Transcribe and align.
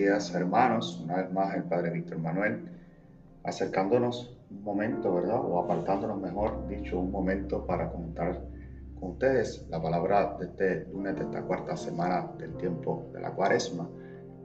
días, 0.00 0.34
hermanos. 0.34 0.98
Una 1.04 1.16
vez 1.16 1.32
más, 1.32 1.54
el 1.54 1.64
Padre 1.64 1.90
Víctor 1.90 2.18
Manuel, 2.18 2.64
acercándonos 3.44 4.34
un 4.50 4.64
momento, 4.64 5.14
¿verdad? 5.14 5.40
O 5.44 5.58
apartándonos, 5.58 6.18
mejor 6.20 6.66
dicho, 6.68 6.98
un 6.98 7.10
momento 7.10 7.66
para 7.66 7.90
comentar 7.90 8.40
con 8.98 9.10
ustedes 9.10 9.66
la 9.68 9.80
palabra 9.80 10.36
de 10.38 10.46
este 10.46 10.90
lunes 10.90 11.16
de 11.16 11.24
esta 11.24 11.42
cuarta 11.42 11.76
semana 11.76 12.30
del 12.38 12.56
tiempo 12.56 13.10
de 13.12 13.20
la 13.20 13.30
cuaresma. 13.30 13.88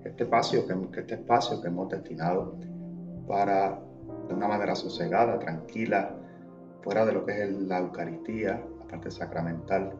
Este 0.03 0.23
espacio 0.23 0.67
que, 0.67 0.99
este 0.99 1.15
espacio 1.15 1.61
que 1.61 1.69
hemos 1.69 1.89
destinado 1.89 2.57
para, 3.25 3.79
de 4.27 4.33
una 4.33 4.49
manera 4.49 4.75
sosegada, 4.75 5.39
tranquila, 5.39 6.17
fuera 6.81 7.05
de 7.05 7.13
lo 7.13 7.25
que 7.25 7.43
es 7.43 7.49
la 7.61 7.79
Eucaristía, 7.79 8.61
la 8.79 8.87
parte 8.87 9.09
sacramental, 9.09 9.93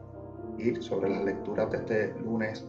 ir 0.58 0.82
sobre 0.82 1.08
las 1.08 1.24
lecturas 1.24 1.70
de 1.70 1.78
este 1.78 2.14
lunes 2.20 2.66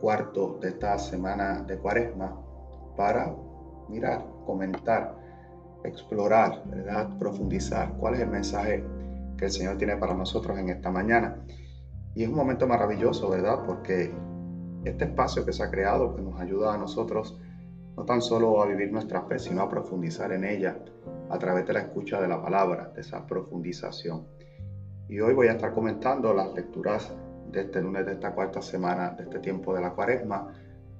cuarto 0.00 0.58
de 0.60 0.70
esta 0.70 0.98
semana 0.98 1.62
de 1.62 1.78
cuaresma 1.78 2.36
para 2.96 3.34
mirar, 3.88 4.24
comentar, 4.44 5.16
explorar, 5.84 6.62
¿verdad? 6.66 7.18
profundizar 7.18 7.94
cuál 7.98 8.14
es 8.14 8.20
el 8.20 8.28
mensaje 8.28 8.84
que 9.36 9.46
el 9.46 9.50
Señor 9.50 9.76
tiene 9.78 9.96
para 9.96 10.14
nosotros 10.14 10.58
en 10.58 10.68
esta 10.68 10.90
mañana. 10.90 11.44
Y 12.14 12.24
es 12.24 12.28
un 12.28 12.34
momento 12.34 12.66
maravilloso, 12.66 13.30
¿verdad? 13.30 13.64
Porque 13.64 14.12
este 14.84 15.04
espacio 15.04 15.44
que 15.44 15.52
se 15.52 15.62
ha 15.62 15.70
creado 15.70 16.14
que 16.14 16.22
nos 16.22 16.40
ayuda 16.40 16.74
a 16.74 16.78
nosotros 16.78 17.38
no 17.96 18.04
tan 18.04 18.22
solo 18.22 18.62
a 18.62 18.66
vivir 18.66 18.92
nuestra 18.92 19.22
fe, 19.22 19.38
sino 19.38 19.62
a 19.62 19.68
profundizar 19.68 20.32
en 20.32 20.44
ella 20.44 20.78
a 21.30 21.38
través 21.38 21.66
de 21.66 21.72
la 21.72 21.80
escucha 21.80 22.20
de 22.20 22.28
la 22.28 22.40
palabra, 22.40 22.92
de 22.94 23.00
esa 23.00 23.26
profundización. 23.26 24.26
Y 25.08 25.20
hoy 25.20 25.34
voy 25.34 25.48
a 25.48 25.52
estar 25.52 25.72
comentando 25.72 26.32
las 26.32 26.52
lecturas 26.54 27.12
de 27.50 27.62
este 27.62 27.80
lunes 27.80 28.06
de 28.06 28.12
esta 28.12 28.32
cuarta 28.34 28.62
semana 28.62 29.10
de 29.10 29.24
este 29.24 29.38
tiempo 29.38 29.74
de 29.74 29.80
la 29.80 29.90
cuaresma. 29.90 30.52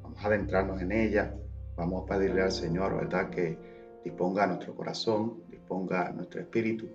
Vamos 0.02 0.24
a 0.24 0.26
adentrarnos 0.26 0.80
en 0.80 0.92
ella, 0.92 1.34
vamos 1.76 2.02
a 2.02 2.06
pedirle 2.06 2.42
al 2.42 2.52
Señor, 2.52 2.96
¿verdad? 2.96 3.30
Que 3.30 3.58
disponga 4.04 4.46
nuestro 4.46 4.74
corazón, 4.74 5.42
disponga 5.48 6.10
nuestro 6.10 6.40
espíritu, 6.40 6.88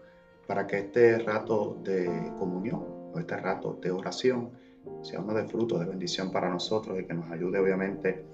para 0.47 0.65
que 0.67 0.79
este 0.79 1.19
rato 1.19 1.77
de 1.83 2.33
comunión 2.39 3.11
o 3.13 3.19
este 3.19 3.37
rato 3.37 3.77
de 3.81 3.91
oración 3.91 4.51
sea 5.01 5.19
uno 5.19 5.33
de 5.33 5.45
fruto, 5.45 5.79
de 5.79 5.85
bendición 5.85 6.31
para 6.31 6.49
nosotros 6.49 6.99
y 6.99 7.05
que 7.05 7.13
nos 7.13 7.31
ayude 7.31 7.59
obviamente 7.59 8.25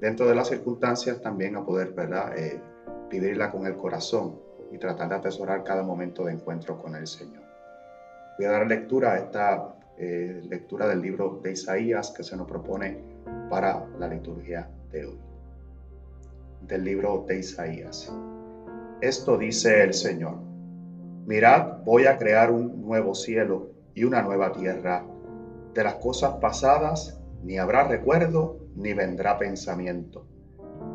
dentro 0.00 0.26
de 0.26 0.34
las 0.34 0.48
circunstancias 0.48 1.20
también 1.20 1.56
a 1.56 1.64
poder, 1.64 1.92
¿verdad? 1.92 2.36
Eh, 2.38 2.60
vivirla 3.10 3.50
con 3.50 3.66
el 3.66 3.76
corazón 3.76 4.38
y 4.70 4.78
tratar 4.78 5.08
de 5.08 5.16
atesorar 5.16 5.64
cada 5.64 5.82
momento 5.82 6.24
de 6.24 6.32
encuentro 6.32 6.80
con 6.80 6.94
el 6.94 7.06
Señor. 7.06 7.42
Voy 8.38 8.46
a 8.46 8.52
dar 8.52 8.66
lectura 8.66 9.14
a 9.14 9.18
esta 9.18 9.77
eh, 9.98 10.42
lectura 10.48 10.86
del 10.86 11.02
libro 11.02 11.40
de 11.42 11.52
Isaías 11.52 12.12
que 12.16 12.22
se 12.22 12.36
nos 12.36 12.46
propone 12.46 12.98
para 13.50 13.84
la 13.98 14.06
liturgia 14.06 14.70
de 14.92 15.06
hoy. 15.06 15.18
Del 16.62 16.84
libro 16.84 17.24
de 17.26 17.40
Isaías. 17.40 18.12
Esto 19.00 19.36
dice 19.36 19.82
el 19.82 19.94
Señor. 19.94 20.36
Mirad, 21.26 21.82
voy 21.84 22.06
a 22.06 22.16
crear 22.16 22.50
un 22.50 22.80
nuevo 22.80 23.14
cielo 23.14 23.72
y 23.94 24.04
una 24.04 24.22
nueva 24.22 24.52
tierra. 24.52 25.04
De 25.74 25.82
las 25.82 25.94
cosas 25.96 26.34
pasadas 26.40 27.20
ni 27.42 27.58
habrá 27.58 27.84
recuerdo 27.84 28.60
ni 28.76 28.92
vendrá 28.92 29.38
pensamiento. 29.38 30.26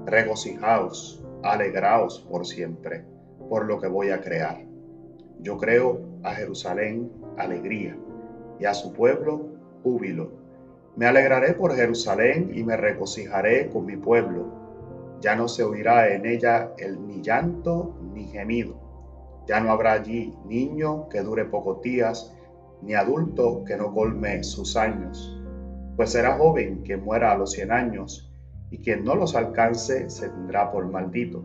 Regocijaos, 0.06 1.24
alegraos 1.44 2.20
por 2.30 2.46
siempre 2.46 3.06
por 3.50 3.66
lo 3.66 3.80
que 3.80 3.88
voy 3.88 4.10
a 4.10 4.22
crear. 4.22 4.64
Yo 5.42 5.58
creo 5.58 6.02
a 6.24 6.34
Jerusalén 6.34 7.12
alegría 7.38 7.98
y 8.60 8.66
a 8.66 8.74
su 8.74 8.94
pueblo 8.94 9.48
júbilo. 9.84 10.32
Me 10.96 11.08
alegraré 11.08 11.54
por 11.54 11.76
Jerusalén 11.76 12.52
y 12.54 12.64
me 12.64 12.78
regocijaré 12.78 13.70
con 13.70 13.86
mi 13.86 13.98
pueblo. 13.98 14.46
Ya 15.22 15.36
no 15.36 15.48
se 15.48 15.64
oirá 15.64 16.14
en 16.14 16.26
ella 16.26 16.74
el 16.78 17.08
ni 17.08 17.22
llanto 17.22 17.96
ni 18.14 18.26
gemido. 18.26 18.76
Ya 19.48 19.60
no 19.60 19.72
habrá 19.72 19.94
allí 19.94 20.34
niño 20.46 21.10
que 21.10 21.22
dure 21.22 21.46
pocos 21.46 21.82
días, 21.82 22.34
ni 22.82 22.94
adulto 22.94 23.64
que 23.66 23.76
no 23.76 23.94
colme 23.94 24.44
sus 24.44 24.78
años. 24.78 25.42
Pues 25.96 26.12
será 26.12 26.38
joven 26.38 26.84
que 26.84 26.98
muera 26.98 27.32
a 27.32 27.38
los 27.38 27.52
cien 27.52 27.72
años, 27.72 28.32
y 28.70 28.80
quien 28.80 29.04
no 29.04 29.16
los 29.16 29.36
alcance 29.36 30.10
se 30.10 30.30
tendrá 30.30 30.72
por 30.72 30.86
maldito. 30.88 31.44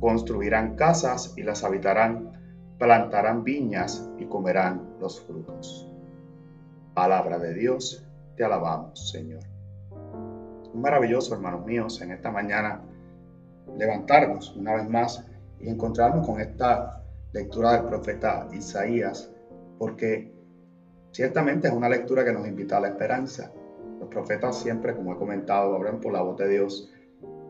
Construirán 0.00 0.76
casas 0.76 1.34
y 1.36 1.42
las 1.42 1.64
habitarán, 1.64 2.32
plantarán 2.78 3.44
viñas 3.44 4.10
y 4.18 4.26
comerán 4.26 4.96
los 5.00 5.20
frutos. 5.20 5.93
Palabra 6.94 7.40
de 7.40 7.54
Dios, 7.54 8.06
te 8.36 8.44
alabamos, 8.44 9.10
Señor. 9.10 9.40
Es 10.62 10.74
maravilloso, 10.76 11.34
hermanos 11.34 11.66
míos, 11.66 12.00
en 12.00 12.12
esta 12.12 12.30
mañana 12.30 12.82
levantarnos 13.76 14.54
una 14.54 14.76
vez 14.76 14.88
más 14.88 15.26
y 15.58 15.68
encontrarnos 15.68 16.24
con 16.24 16.40
esta 16.40 17.02
lectura 17.32 17.72
del 17.72 17.88
profeta 17.88 18.46
Isaías, 18.52 19.28
porque 19.76 20.32
ciertamente 21.10 21.66
es 21.66 21.74
una 21.74 21.88
lectura 21.88 22.24
que 22.24 22.32
nos 22.32 22.46
invita 22.46 22.76
a 22.76 22.80
la 22.80 22.88
esperanza. 22.88 23.50
Los 23.98 24.08
profetas 24.08 24.60
siempre, 24.60 24.94
como 24.94 25.14
he 25.14 25.16
comentado, 25.16 25.74
hablan 25.74 26.00
por 26.00 26.12
la 26.12 26.22
voz 26.22 26.36
de 26.36 26.48
Dios. 26.48 26.92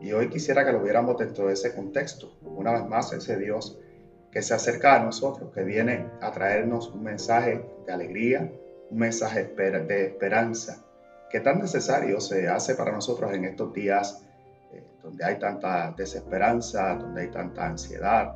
Y 0.01 0.11
hoy 0.11 0.29
quisiera 0.29 0.65
que 0.65 0.71
lo 0.71 0.81
viéramos 0.81 1.19
dentro 1.19 1.45
de 1.45 1.53
ese 1.53 1.75
contexto. 1.75 2.35
Una 2.41 2.71
vez 2.71 2.87
más, 2.87 3.13
ese 3.13 3.37
Dios 3.37 3.79
que 4.31 4.41
se 4.41 4.55
acerca 4.55 4.95
a 4.95 5.05
nosotros, 5.05 5.53
que 5.53 5.63
viene 5.63 6.07
a 6.19 6.31
traernos 6.31 6.89
un 6.89 7.03
mensaje 7.03 7.63
de 7.85 7.93
alegría, 7.93 8.51
un 8.89 8.97
mensaje 8.97 9.45
de 9.45 10.05
esperanza 10.05 10.85
que 11.29 11.39
tan 11.39 11.59
necesario 11.59 12.19
se 12.19 12.47
hace 12.47 12.75
para 12.75 12.91
nosotros 12.91 13.33
en 13.33 13.45
estos 13.45 13.73
días 13.73 14.25
eh, 14.73 14.83
donde 15.03 15.25
hay 15.25 15.37
tanta 15.37 15.93
desesperanza, 15.97 16.95
donde 16.95 17.23
hay 17.23 17.27
tanta 17.29 17.65
ansiedad, 17.65 18.35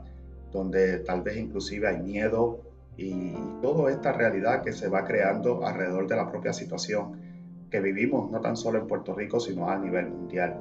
donde 0.51 0.99
tal 0.99 1.21
vez 1.21 1.37
inclusive 1.37 1.87
hay 1.87 2.01
miedo 2.01 2.61
y 2.97 3.33
toda 3.61 3.91
esta 3.91 4.11
realidad 4.11 4.61
que 4.63 4.73
se 4.73 4.89
va 4.89 5.05
creando 5.05 5.65
alrededor 5.65 6.07
de 6.07 6.15
la 6.15 6.29
propia 6.29 6.51
situación 6.51 7.29
que 7.69 7.79
vivimos 7.79 8.29
no 8.31 8.41
tan 8.41 8.57
solo 8.57 8.79
en 8.79 8.87
Puerto 8.87 9.13
Rico, 9.13 9.39
sino 9.39 9.69
a 9.69 9.77
nivel 9.77 10.09
mundial. 10.09 10.59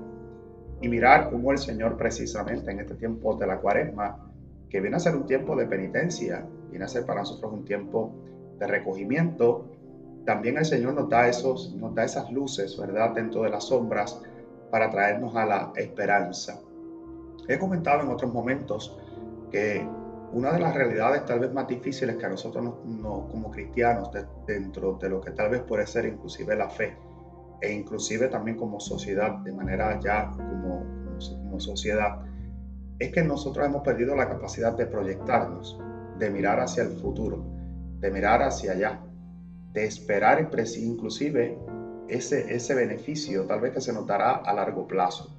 Y 0.80 0.88
mirar 0.88 1.30
cómo 1.30 1.50
el 1.50 1.58
Señor 1.58 1.96
precisamente 1.96 2.70
en 2.70 2.80
este 2.80 2.94
tiempo 2.94 3.34
de 3.34 3.46
la 3.46 3.58
cuaresma, 3.58 4.30
que 4.68 4.80
viene 4.80 4.96
a 4.96 5.00
ser 5.00 5.16
un 5.16 5.26
tiempo 5.26 5.56
de 5.56 5.66
penitencia, 5.66 6.46
viene 6.70 6.84
a 6.84 6.88
ser 6.88 7.06
para 7.06 7.20
nosotros 7.20 7.52
un 7.52 7.64
tiempo 7.64 8.12
de 8.58 8.66
recogimiento, 8.66 9.66
también 10.24 10.58
el 10.58 10.64
Señor 10.64 10.94
nos 10.94 11.08
da, 11.08 11.28
esos, 11.28 11.74
nos 11.74 11.96
esas 11.98 12.30
luces, 12.30 12.76
¿verdad?, 12.78 13.10
dentro 13.14 13.42
de 13.42 13.50
las 13.50 13.64
sombras 13.64 14.20
para 14.70 14.90
traernos 14.90 15.34
a 15.36 15.46
la 15.46 15.72
esperanza. 15.76 16.60
He 17.48 17.58
comentado 17.58 18.02
en 18.02 18.08
otros 18.08 18.32
momentos 18.32 18.96
que 19.50 19.86
una 20.32 20.52
de 20.52 20.60
las 20.60 20.74
realidades 20.74 21.24
tal 21.24 21.40
vez 21.40 21.52
más 21.52 21.66
difíciles 21.66 22.16
que 22.16 22.26
a 22.26 22.28
nosotros 22.28 22.74
como 23.30 23.50
cristianos 23.50 24.10
dentro 24.46 24.98
de 25.00 25.08
lo 25.08 25.20
que 25.20 25.30
tal 25.30 25.50
vez 25.50 25.62
puede 25.62 25.86
ser 25.86 26.04
inclusive 26.04 26.54
la 26.54 26.68
fe 26.68 26.94
e 27.62 27.72
inclusive 27.72 28.28
también 28.28 28.56
como 28.56 28.78
sociedad, 28.78 29.38
de 29.38 29.52
manera 29.52 29.98
ya 30.00 30.30
como 30.30 31.58
sociedad, 31.58 32.20
es 32.98 33.10
que 33.10 33.22
nosotros 33.22 33.66
hemos 33.66 33.82
perdido 33.82 34.14
la 34.14 34.28
capacidad 34.28 34.76
de 34.76 34.86
proyectarnos, 34.86 35.78
de 36.18 36.30
mirar 36.30 36.60
hacia 36.60 36.84
el 36.84 36.90
futuro, 36.90 37.44
de 37.98 38.10
mirar 38.10 38.42
hacia 38.42 38.72
allá, 38.72 39.00
de 39.72 39.84
esperar 39.84 40.40
inclusive 40.76 41.58
ese, 42.08 42.54
ese 42.54 42.74
beneficio 42.74 43.44
tal 43.44 43.60
vez 43.60 43.72
que 43.72 43.80
se 43.80 43.92
notará 43.92 44.32
a 44.32 44.52
largo 44.54 44.86
plazo. 44.86 45.34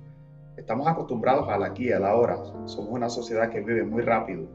Estamos 0.57 0.87
acostumbrados 0.87 1.49
al 1.49 1.63
aquí 1.63 1.91
a 1.91 1.99
la 1.99 2.15
hora. 2.15 2.37
Somos 2.65 2.91
una 2.91 3.09
sociedad 3.09 3.49
que 3.49 3.61
vive 3.61 3.83
muy 3.83 4.01
rápido. 4.01 4.47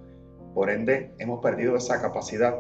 Por 0.55 0.71
ende, 0.71 1.15
hemos 1.19 1.41
perdido 1.41 1.77
esa 1.77 2.01
capacidad. 2.01 2.55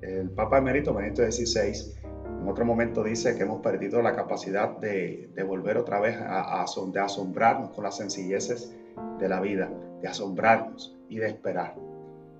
El 0.00 0.30
Papa 0.30 0.58
Emérito 0.58 0.92
Benito 0.94 1.22
XVI 1.22 1.94
en 2.42 2.48
otro 2.48 2.64
momento 2.64 3.04
dice 3.04 3.36
que 3.36 3.44
hemos 3.44 3.60
perdido 3.60 4.02
la 4.02 4.16
capacidad 4.16 4.76
de, 4.78 5.30
de 5.32 5.42
volver 5.44 5.76
otra 5.76 6.00
vez 6.00 6.16
a, 6.16 6.60
asombrarnos 6.62 7.70
con 7.70 7.84
las 7.84 7.96
sencilleces 7.96 8.74
de 9.20 9.28
la 9.28 9.40
vida, 9.40 9.70
de 10.00 10.08
asombrarnos 10.08 10.98
y 11.08 11.18
de 11.18 11.28
esperar. 11.28 11.76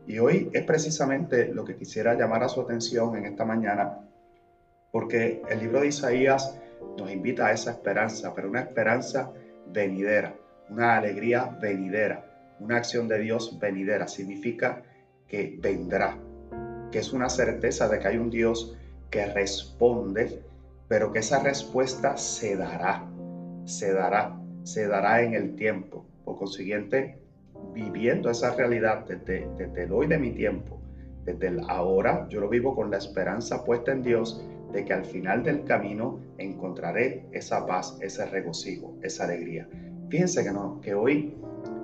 Y 0.07 0.19
hoy 0.19 0.51
es 0.53 0.65
precisamente 0.65 1.49
lo 1.53 1.65
que 1.65 1.77
quisiera 1.77 2.15
llamar 2.15 2.43
a 2.43 2.49
su 2.49 2.61
atención 2.61 3.17
en 3.17 3.27
esta 3.27 3.45
mañana, 3.45 3.99
porque 4.91 5.43
el 5.49 5.61
libro 5.61 5.81
de 5.81 5.89
Isaías 5.89 6.59
nos 6.99 7.11
invita 7.11 7.47
a 7.47 7.53
esa 7.53 7.71
esperanza, 7.71 8.35
pero 8.35 8.49
una 8.49 8.61
esperanza 8.61 9.33
venidera, 9.73 10.35
una 10.69 10.97
alegría 10.97 11.57
venidera, 11.61 12.57
una 12.59 12.77
acción 12.77 13.09
de 13.09 13.21
Dios 13.21 13.59
venidera. 13.61 14.09
Significa 14.09 14.83
que 15.29 15.57
vendrá, 15.61 16.19
que 16.91 16.99
es 16.99 17.13
una 17.13 17.29
certeza 17.29 17.89
de 17.89 17.99
que 17.99 18.09
hay 18.09 18.17
un 18.19 18.31
Dios 18.31 18.77
que 19.11 19.27
responde, 19.27 20.43
pero 20.89 21.13
que 21.13 21.21
esa 21.21 21.43
respuesta 21.43 22.17
se 22.17 22.57
dará, 22.57 23.09
se 23.65 23.93
dará, 23.93 24.39
se 24.65 24.87
dará 24.89 25.23
en 25.23 25.35
el 25.35 25.55
tiempo. 25.55 26.05
Por 26.25 26.39
consiguiente, 26.39 27.22
viviendo 27.73 28.31
esa 28.31 28.55
realidad 28.55 29.05
desde, 29.07 29.49
desde 29.57 29.85
el 29.85 29.93
hoy 29.93 30.07
de 30.07 30.19
mi 30.19 30.33
tiempo, 30.33 30.81
desde 31.25 31.49
el 31.49 31.61
ahora, 31.69 32.27
yo 32.29 32.41
lo 32.41 32.49
vivo 32.49 32.75
con 32.75 32.91
la 32.91 32.99
esperanza 32.99 33.65
puesta 33.65 33.93
en 33.93 34.03
Dios 34.03 34.45
de 34.73 34.85
que 34.85 34.93
al 34.93 35.05
final 35.05 35.43
del 35.43 35.65
camino 35.65 36.21
encontraré 36.39 37.27
esa 37.33 37.67
paz, 37.67 37.97
ese 38.01 38.25
regocijo, 38.27 38.95
esa 39.03 39.25
alegría. 39.25 39.69
Fíjense 40.09 40.43
que, 40.43 40.51
no, 40.51 40.81
que 40.81 40.95
hoy 40.95 41.37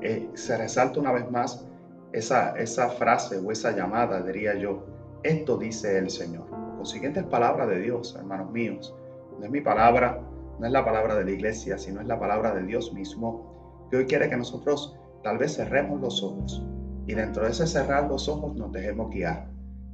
eh, 0.03 0.29
se 0.35 0.57
resalta 0.57 1.01
una 1.01 1.13
vez 1.13 1.31
más 1.31 1.67
esa, 2.13 2.57
esa 2.57 2.89
frase 2.91 3.39
o 3.39 3.53
esa 3.53 3.73
llamada, 3.73 4.23
diría 4.23 4.55
yo, 4.55 4.87
esto 5.23 5.57
dice 5.59 5.99
el 5.99 6.11
Señor. 6.11 6.47
Consiguiente 6.77 7.21
es 7.21 7.27
palabra 7.27 7.67
de 7.67 7.81
Dios, 7.81 8.17
hermanos 8.19 8.51
míos. 8.51 8.95
No 9.39 9.45
es 9.45 9.51
mi 9.51 9.61
palabra, 9.61 10.21
no 10.59 10.67
es 10.67 10.73
la 10.73 10.85
palabra 10.85 11.15
de 11.15 11.25
la 11.25 11.31
iglesia, 11.31 11.79
sino 11.79 12.01
es 12.01 12.07
la 12.07 12.19
palabra 12.19 12.55
de 12.55 12.65
Dios 12.65 12.93
mismo, 12.93 13.87
que 13.91 13.99
hoy 13.99 14.07
quiere 14.07 14.29
que 14.29 14.37
nosotros 14.37 14.98
tal 15.23 15.39
vez 15.39 15.57
cerremos 15.57 16.01
los 16.01 16.23
ojos 16.23 16.65
y 17.07 17.15
dentro 17.15 17.45
de 17.45 17.51
ese 17.51 17.67
cerrar 17.67 18.09
los 18.09 18.29
ojos 18.29 18.57
nos 18.57 18.73
dejemos 18.73 19.11
guiar 19.11 19.49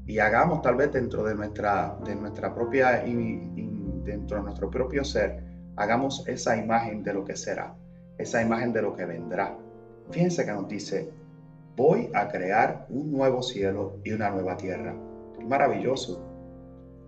y 0.06 0.19
hagamos 0.19 0.62
tal 0.62 0.76
vez 0.76 0.93
dentro 0.93 1.25
de 1.25 1.35
nuestra, 1.35 1.97
de 2.05 2.15
nuestra 2.15 2.55
propia, 2.55 3.03
dentro 3.03 4.37
de 4.37 4.43
nuestro 4.43 4.71
propio 4.71 5.03
ser, 5.05 5.43
hagamos 5.76 6.26
esa 6.29 6.56
imagen 6.56 7.03
de 7.03 7.15
lo 7.15 7.25
que 7.25 7.37
será, 7.37 7.75
esa 8.19 8.43
imagen 8.43 8.73
de 8.73 8.82
lo 8.82 8.94
que 8.94 9.06
vendrá. 9.06 9.56
Fíjense 10.11 10.44
que 10.44 10.53
nos 10.53 10.69
dice, 10.69 11.11
voy 11.77 12.11
a 12.15 12.29
crear 12.29 12.87
un 12.91 13.12
nuevo 13.12 13.43
cielo 13.43 13.99
y 14.05 14.12
una 14.12 14.31
nueva 14.31 14.56
tierra. 14.56 14.94
Maravilloso. 15.43 16.23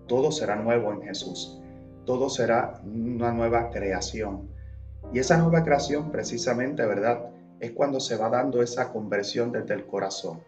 Todo 0.06 0.32
será 0.32 0.56
nuevo 0.56 0.92
en 0.92 1.02
Jesús. 1.02 1.60
Todo 2.06 2.30
será 2.30 2.80
una 2.84 3.32
nueva 3.32 3.70
creación. 3.70 4.48
Y 5.12 5.18
esa 5.18 5.36
nueva 5.36 5.64
creación 5.64 6.10
precisamente, 6.10 6.84
¿verdad? 6.86 7.30
Es 7.60 7.72
cuando 7.72 8.00
se 8.00 8.16
va 8.16 8.28
dando 8.28 8.62
esa 8.62 8.92
conversión 8.92 9.52
desde 9.52 9.74
el 9.74 9.86
corazón. 9.86 10.40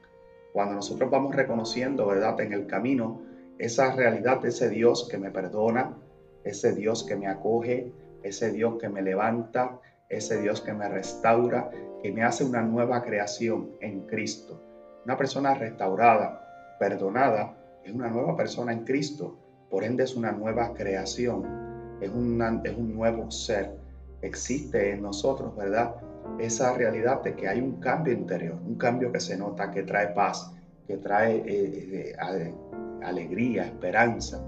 Cuando 0.53 0.75
nosotros 0.75 1.11
vamos 1.11 1.35
reconociendo, 1.35 2.07
¿verdad? 2.07 2.41
En 2.41 2.53
el 2.53 2.67
camino 2.67 3.23
esa 3.59 3.93
realidad 3.93 4.41
de 4.41 4.49
ese 4.49 4.71
Dios 4.71 5.09
que 5.11 5.19
me 5.19 5.31
perdona, 5.31 5.97
ese 6.45 6.73
Dios 6.75 7.05
que 7.05 7.17
me 7.17 7.27
acoge, 7.27 7.93
ese 8.23 8.53
Dios 8.53 8.77
que 8.81 8.89
me 8.89 9.03
levanta, 9.03 9.81
ese 10.09 10.41
Dios 10.41 10.61
que 10.61 10.73
me 10.73 10.89
restaura, 10.89 11.71
que 12.03 12.13
me 12.13 12.23
hace 12.23 12.45
una 12.45 12.63
nueva 12.63 13.03
creación 13.03 13.71
en 13.81 14.07
Cristo. 14.07 14.63
Una 15.05 15.17
persona 15.17 15.55
restaurada, 15.55 16.77
perdonada, 16.79 17.57
es 17.85 17.93
una 17.93 18.09
nueva 18.09 18.37
persona 18.37 18.73
en 18.73 18.85
Cristo, 18.85 19.37
por 19.71 19.85
ende 19.85 20.05
es 20.05 20.15
una 20.15 20.33
nueva 20.33 20.73
creación, 20.75 21.99
es, 22.01 22.11
es 22.11 22.77
un 22.77 22.95
nuevo 22.95 23.31
ser. 23.31 23.77
Existe 24.23 24.93
en 24.93 25.03
nosotros, 25.03 25.55
¿verdad? 25.57 25.95
Esa 26.39 26.73
realidad 26.75 27.23
de 27.23 27.35
que 27.35 27.49
hay 27.49 27.61
un 27.61 27.81
cambio 27.81 28.13
interior, 28.13 28.59
un 28.65 28.77
cambio 28.77 29.11
que 29.11 29.21
se 29.21 29.37
nota, 29.37 29.71
que 29.71 29.83
trae 29.83 30.09
paz, 30.09 30.53
que 30.87 30.97
trae 30.99 31.37
eh, 31.47 32.15
eh, 32.17 32.55
alegría, 33.03 33.65
esperanza. 33.65 34.43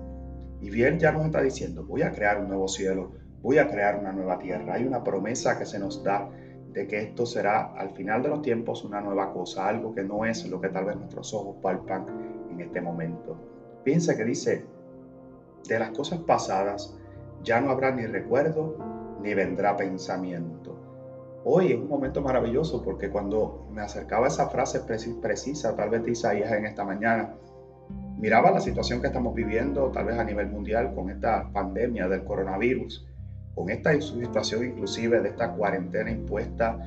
Y 0.61 0.71
bien 0.71 0.99
ya 0.99 1.13
nos 1.13 1.27
está 1.27 1.43
diciendo, 1.43 1.85
voy 1.85 2.03
a 2.03 2.13
crear 2.13 2.41
un 2.41 2.49
nuevo 2.49 2.69
cielo, 2.69 3.13
voy 3.43 3.59
a 3.59 3.69
crear 3.69 3.99
una 3.99 4.13
nueva 4.13 4.39
tierra. 4.39 4.75
Hay 4.75 4.85
una 4.85 5.03
promesa 5.03 5.59
que 5.59 5.67
se 5.67 5.79
nos 5.79 6.03
da 6.05 6.29
de 6.73 6.87
que 6.87 7.01
esto 7.01 7.27
será 7.27 7.73
al 7.75 7.91
final 7.91 8.23
de 8.23 8.29
los 8.29 8.43
tiempos 8.43 8.85
una 8.85 9.01
nueva 9.01 9.33
cosa, 9.33 9.69
algo 9.69 9.95
que 9.95 10.05
no 10.05 10.25
es 10.25 10.49
lo 10.49 10.61
que 10.61 10.69
tal 10.69 10.85
vez 10.85 10.97
nuestros 10.97 11.35
ojos 11.35 11.57
palpan 11.61 12.07
en 12.51 12.61
este 12.61 12.81
momento. 12.81 13.37
Piensa 13.83 14.17
que 14.17 14.25
dice, 14.25 14.65
de 15.69 15.79
las 15.79 15.91
cosas 15.91 16.21
pasadas 16.21 16.97
ya 17.43 17.61
no 17.61 17.71
habrá 17.71 17.91
ni 17.91 18.07
recuerdo 18.07 18.77
ni 19.23 19.35
vendrá 19.35 19.77
pensamiento. 19.77 20.77
Hoy 21.43 21.73
es 21.73 21.79
un 21.79 21.89
momento 21.89 22.21
maravilloso 22.21 22.83
porque 22.83 23.09
cuando 23.09 23.67
me 23.73 23.81
acercaba 23.81 24.27
a 24.27 24.29
esa 24.29 24.51
frase 24.51 24.81
precisa, 24.81 25.75
tal 25.75 25.89
vez 25.89 26.05
de 26.05 26.11
Isaías 26.11 26.53
en 26.53 26.67
esta 26.67 26.85
mañana, 26.85 27.35
miraba 28.19 28.51
la 28.51 28.61
situación 28.61 29.01
que 29.01 29.07
estamos 29.07 29.35
viviendo, 29.35 29.91
tal 29.91 30.05
vez 30.05 30.19
a 30.19 30.25
nivel 30.25 30.49
mundial, 30.49 30.95
con 30.95 31.09
esta 31.09 31.51
pandemia 31.51 32.09
del 32.09 32.25
coronavirus, 32.25 33.07
con 33.55 33.71
esta 33.71 33.99
situación 33.99 34.67
inclusive 34.67 35.23
de 35.23 35.31
esta 35.31 35.53
cuarentena 35.53 36.11
impuesta, 36.11 36.79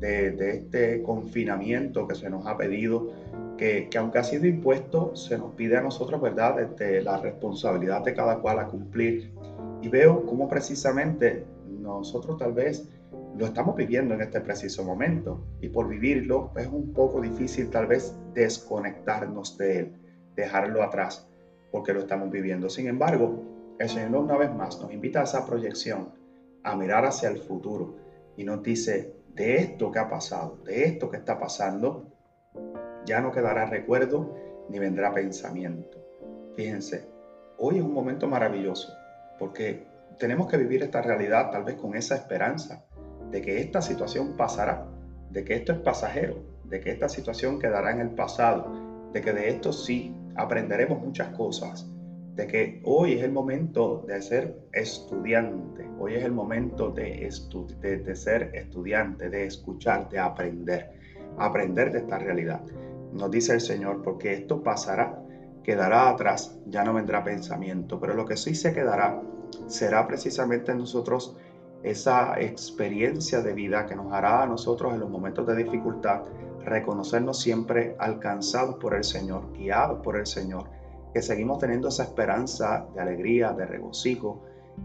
de, 0.00 0.50
este 0.50 1.00
confinamiento 1.04 2.08
que 2.08 2.16
se 2.16 2.28
nos 2.28 2.44
ha 2.48 2.56
pedido, 2.56 3.12
que, 3.56 3.88
que, 3.88 3.98
aunque 3.98 4.18
ha 4.18 4.24
sido 4.24 4.46
impuesto, 4.46 5.14
se 5.14 5.38
nos 5.38 5.54
pide 5.54 5.76
a 5.76 5.80
nosotros, 5.80 6.20
¿verdad?, 6.20 6.56
desde 6.56 7.02
la 7.02 7.18
responsabilidad 7.18 8.02
de 8.02 8.14
cada 8.14 8.40
cual 8.40 8.58
a 8.58 8.66
cumplir. 8.66 9.32
Y 9.80 9.88
veo 9.88 10.26
cómo 10.26 10.48
precisamente 10.48 11.44
nosotros 11.80 12.36
tal 12.38 12.52
vez 12.52 12.88
lo 13.36 13.46
estamos 13.46 13.74
viviendo 13.76 14.14
en 14.14 14.20
este 14.20 14.40
preciso 14.40 14.84
momento 14.84 15.44
y 15.60 15.68
por 15.68 15.88
vivirlo 15.88 16.52
es 16.56 16.66
un 16.66 16.92
poco 16.92 17.20
difícil 17.20 17.70
tal 17.70 17.86
vez 17.86 18.14
desconectarnos 18.34 19.56
de 19.56 19.78
él, 19.78 19.92
dejarlo 20.36 20.82
atrás, 20.82 21.26
porque 21.70 21.94
lo 21.94 22.00
estamos 22.00 22.30
viviendo. 22.30 22.68
Sin 22.68 22.88
embargo, 22.88 23.42
el 23.78 23.88
Señor 23.88 24.16
una 24.16 24.36
vez 24.36 24.54
más 24.54 24.80
nos 24.80 24.92
invita 24.92 25.20
a 25.20 25.24
esa 25.24 25.46
proyección, 25.46 26.10
a 26.62 26.76
mirar 26.76 27.06
hacia 27.06 27.30
el 27.30 27.38
futuro 27.38 27.96
y 28.36 28.44
nos 28.44 28.62
dice, 28.62 29.14
de 29.34 29.56
esto 29.56 29.90
que 29.90 29.98
ha 29.98 30.10
pasado, 30.10 30.58
de 30.64 30.84
esto 30.84 31.08
que 31.08 31.16
está 31.16 31.38
pasando, 31.38 32.06
ya 33.06 33.20
no 33.20 33.32
quedará 33.32 33.64
recuerdo 33.64 34.34
ni 34.68 34.78
vendrá 34.78 35.12
pensamiento. 35.14 35.98
Fíjense, 36.54 37.08
hoy 37.56 37.78
es 37.78 37.82
un 37.82 37.94
momento 37.94 38.28
maravilloso 38.28 38.92
porque 39.38 39.86
tenemos 40.18 40.48
que 40.48 40.58
vivir 40.58 40.82
esta 40.82 41.00
realidad 41.00 41.50
tal 41.50 41.64
vez 41.64 41.76
con 41.76 41.96
esa 41.96 42.14
esperanza 42.14 42.84
de 43.32 43.42
que 43.42 43.60
esta 43.60 43.82
situación 43.82 44.36
pasará, 44.36 44.86
de 45.30 45.42
que 45.42 45.54
esto 45.54 45.72
es 45.72 45.78
pasajero, 45.78 46.36
de 46.64 46.80
que 46.80 46.90
esta 46.90 47.08
situación 47.08 47.58
quedará 47.58 47.90
en 47.90 48.00
el 48.00 48.10
pasado, 48.10 48.70
de 49.12 49.20
que 49.22 49.32
de 49.32 49.48
esto 49.48 49.72
sí 49.72 50.14
aprenderemos 50.36 51.02
muchas 51.02 51.28
cosas, 51.28 51.86
de 52.34 52.46
que 52.46 52.80
hoy 52.84 53.14
es 53.14 53.22
el 53.22 53.32
momento 53.32 54.04
de 54.06 54.20
ser 54.22 54.56
estudiante, 54.72 55.86
hoy 55.98 56.14
es 56.14 56.24
el 56.24 56.32
momento 56.32 56.90
de, 56.90 57.30
ser 58.14 58.50
estudiante, 58.54 59.28
de 59.28 59.46
escuchar, 59.46 60.08
de 60.08 60.18
aprender, 60.18 60.90
aprender 61.38 61.92
de 61.92 61.98
esta 62.00 62.18
realidad. 62.18 62.60
Nos 63.12 63.30
dice 63.30 63.54
el 63.54 63.60
Señor, 63.60 64.02
porque 64.02 64.32
esto 64.32 64.62
pasará, 64.62 65.22
quedará 65.62 66.08
atrás, 66.08 66.58
ya 66.66 66.84
no 66.84 66.94
vendrá 66.94 67.24
pensamiento, 67.24 67.98
pero 68.00 68.14
lo 68.14 68.24
que 68.24 68.36
sí 68.36 68.54
se 68.54 68.72
quedará 68.72 69.22
será 69.66 70.06
precisamente 70.06 70.72
en 70.72 70.78
nosotros 70.78 71.36
esa 71.82 72.40
experiencia 72.40 73.40
de 73.40 73.52
vida 73.52 73.86
que 73.86 73.96
nos 73.96 74.12
hará 74.12 74.42
a 74.42 74.46
nosotros 74.46 74.92
en 74.94 75.00
los 75.00 75.10
momentos 75.10 75.46
de 75.46 75.56
dificultad 75.56 76.22
reconocernos 76.64 77.40
siempre 77.40 77.96
alcanzados 77.98 78.76
por 78.76 78.94
el 78.94 79.02
Señor, 79.02 79.52
guiados 79.52 80.00
por 80.02 80.16
el 80.16 80.26
Señor 80.26 80.82
que 81.12 81.22
seguimos 81.22 81.58
teniendo 81.58 81.88
esa 81.88 82.04
esperanza 82.04 82.86
de 82.94 83.00
alegría, 83.00 83.52
de 83.52 83.66
regocijo, 83.66 84.42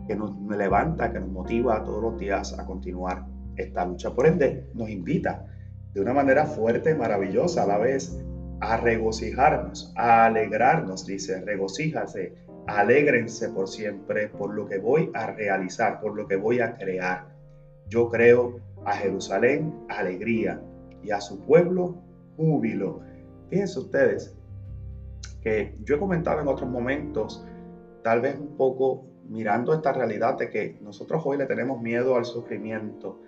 que 0.07 0.15
nos 0.15 0.33
levanta, 0.49 1.11
que 1.11 1.19
nos 1.19 1.29
motiva 1.29 1.83
todos 1.83 2.01
los 2.01 2.19
días 2.19 2.57
a 2.59 2.65
continuar 2.65 3.25
esta 3.55 3.85
lucha. 3.85 4.13
Por 4.13 4.27
ende, 4.27 4.69
nos 4.73 4.89
invita 4.89 5.45
de 5.93 6.01
una 6.01 6.13
manera 6.13 6.45
fuerte, 6.45 6.93
maravillosa 6.93 7.63
a 7.63 7.67
la 7.67 7.77
vez, 7.77 8.19
a 8.59 8.77
regocijarnos, 8.77 9.93
a 9.95 10.25
alegrarnos, 10.25 11.05
dice, 11.05 11.41
regocíjase, 11.41 12.35
alégrense 12.67 13.49
por 13.49 13.67
siempre 13.67 14.27
por 14.29 14.53
lo 14.53 14.67
que 14.67 14.77
voy 14.77 15.09
a 15.13 15.27
realizar, 15.27 15.99
por 15.99 16.15
lo 16.15 16.27
que 16.27 16.35
voy 16.35 16.59
a 16.59 16.75
crear. 16.75 17.25
Yo 17.87 18.09
creo 18.09 18.59
a 18.85 18.93
Jerusalén 18.93 19.73
alegría 19.89 20.61
y 21.01 21.11
a 21.11 21.21
su 21.21 21.39
pueblo 21.45 21.95
júbilo. 22.35 23.01
Fíjense 23.49 23.79
ustedes, 23.79 24.37
yo 25.83 25.95
he 25.95 25.99
comentado 25.99 26.41
en 26.41 26.47
otros 26.47 26.69
momentos, 26.69 27.45
tal 28.03 28.21
vez 28.21 28.37
un 28.37 28.57
poco 28.57 29.05
mirando 29.29 29.73
esta 29.73 29.93
realidad 29.93 30.37
de 30.37 30.49
que 30.49 30.77
nosotros 30.81 31.21
hoy 31.25 31.37
le 31.37 31.45
tenemos 31.45 31.81
miedo 31.81 32.15
al 32.15 32.25
sufrimiento, 32.25 33.21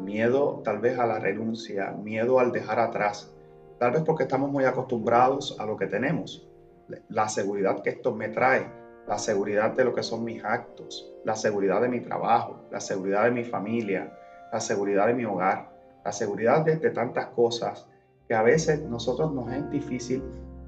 miedo 0.00 0.62
tal 0.64 0.78
vez 0.78 0.98
a 0.98 1.06
la 1.06 1.18
renuncia, 1.18 1.92
miedo 1.92 2.40
al 2.40 2.52
dejar 2.52 2.80
atrás, 2.80 3.32
tal 3.78 3.92
vez 3.92 4.02
porque 4.02 4.24
estamos 4.24 4.50
muy 4.50 4.64
acostumbrados 4.64 5.56
a 5.58 5.66
lo 5.66 5.76
que 5.76 5.86
tenemos, 5.86 6.48
la 7.08 7.28
seguridad 7.28 7.82
que 7.82 7.90
esto 7.90 8.14
me 8.14 8.28
trae, 8.28 8.79
la 9.10 9.18
seguridad 9.18 9.72
de 9.72 9.84
lo 9.84 9.92
que 9.92 10.04
son 10.04 10.24
mis 10.24 10.42
actos, 10.44 11.12
la 11.24 11.34
seguridad 11.34 11.82
de 11.82 11.88
mi 11.88 12.00
trabajo, 12.00 12.64
la 12.70 12.80
seguridad 12.80 13.24
de 13.24 13.32
mi 13.32 13.42
familia, 13.42 14.16
la 14.52 14.60
seguridad 14.60 15.08
de 15.08 15.14
mi 15.14 15.24
hogar, 15.24 15.68
la 16.04 16.12
seguridad 16.12 16.64
de, 16.64 16.76
tantas 16.90 17.26
cosas 17.26 17.88
que 18.28 18.34
a 18.34 18.42
veces 18.42 18.80
nosotros 18.84 19.32
nos 19.34 19.52
es 19.52 19.68
difícil 19.68 20.22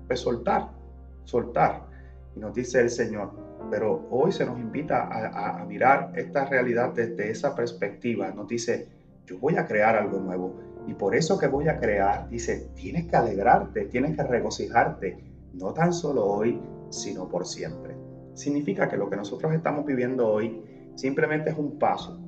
pues, 0.09 0.19
soltar 0.19 0.83
soltar. 1.25 1.83
Y 2.35 2.41
nos 2.41 2.53
dice 2.53 2.81
el 2.81 2.91
Señor, 2.91 3.31
pero 3.71 4.09
hoy 4.11 4.33
se 4.33 4.45
nos 4.45 4.59
invita 4.59 5.09
a, 5.09 5.65
mirar 5.65 6.13
esta 6.17 6.45
realidad 6.45 6.93
desde 6.93 7.31
esa 7.31 7.55
perspectiva. 7.55 8.33
Nos 8.33 8.49
dice, 8.49 8.89
yo 9.25 9.39
voy 9.39 9.57
a 9.57 9.67
crear 9.67 9.97
algo 9.97 10.19
nuevo. 10.19 10.55
Y 10.89 10.95
por 10.95 11.15
eso 11.15 11.39
que 11.39 11.47
voy 11.47 11.69
a 11.69 11.79
crear, 11.79 12.29
dice, 12.29 12.71
tienes 12.75 13.07
que 13.07 13.15
alegrarte, 13.15 13.85
tienes 13.85 14.17
que 14.17 14.25
regocijarte, 14.25 15.17
no 15.55 15.73
tan 15.73 15.93
solo 15.93 16.25
hoy, 16.25 16.61
sino 16.91 17.29
por 17.29 17.47
siempre. 17.47 18.02
Significa 18.35 18.89
que 18.89 18.97
lo 18.97 19.11
que 19.11 19.17
nosotros 19.17 19.53
estamos 19.53 19.85
viviendo 19.85 20.29
hoy 20.29 20.63
simplemente 20.95 21.51
es 21.51 21.59
un 21.59 21.79
paso. 21.79 22.19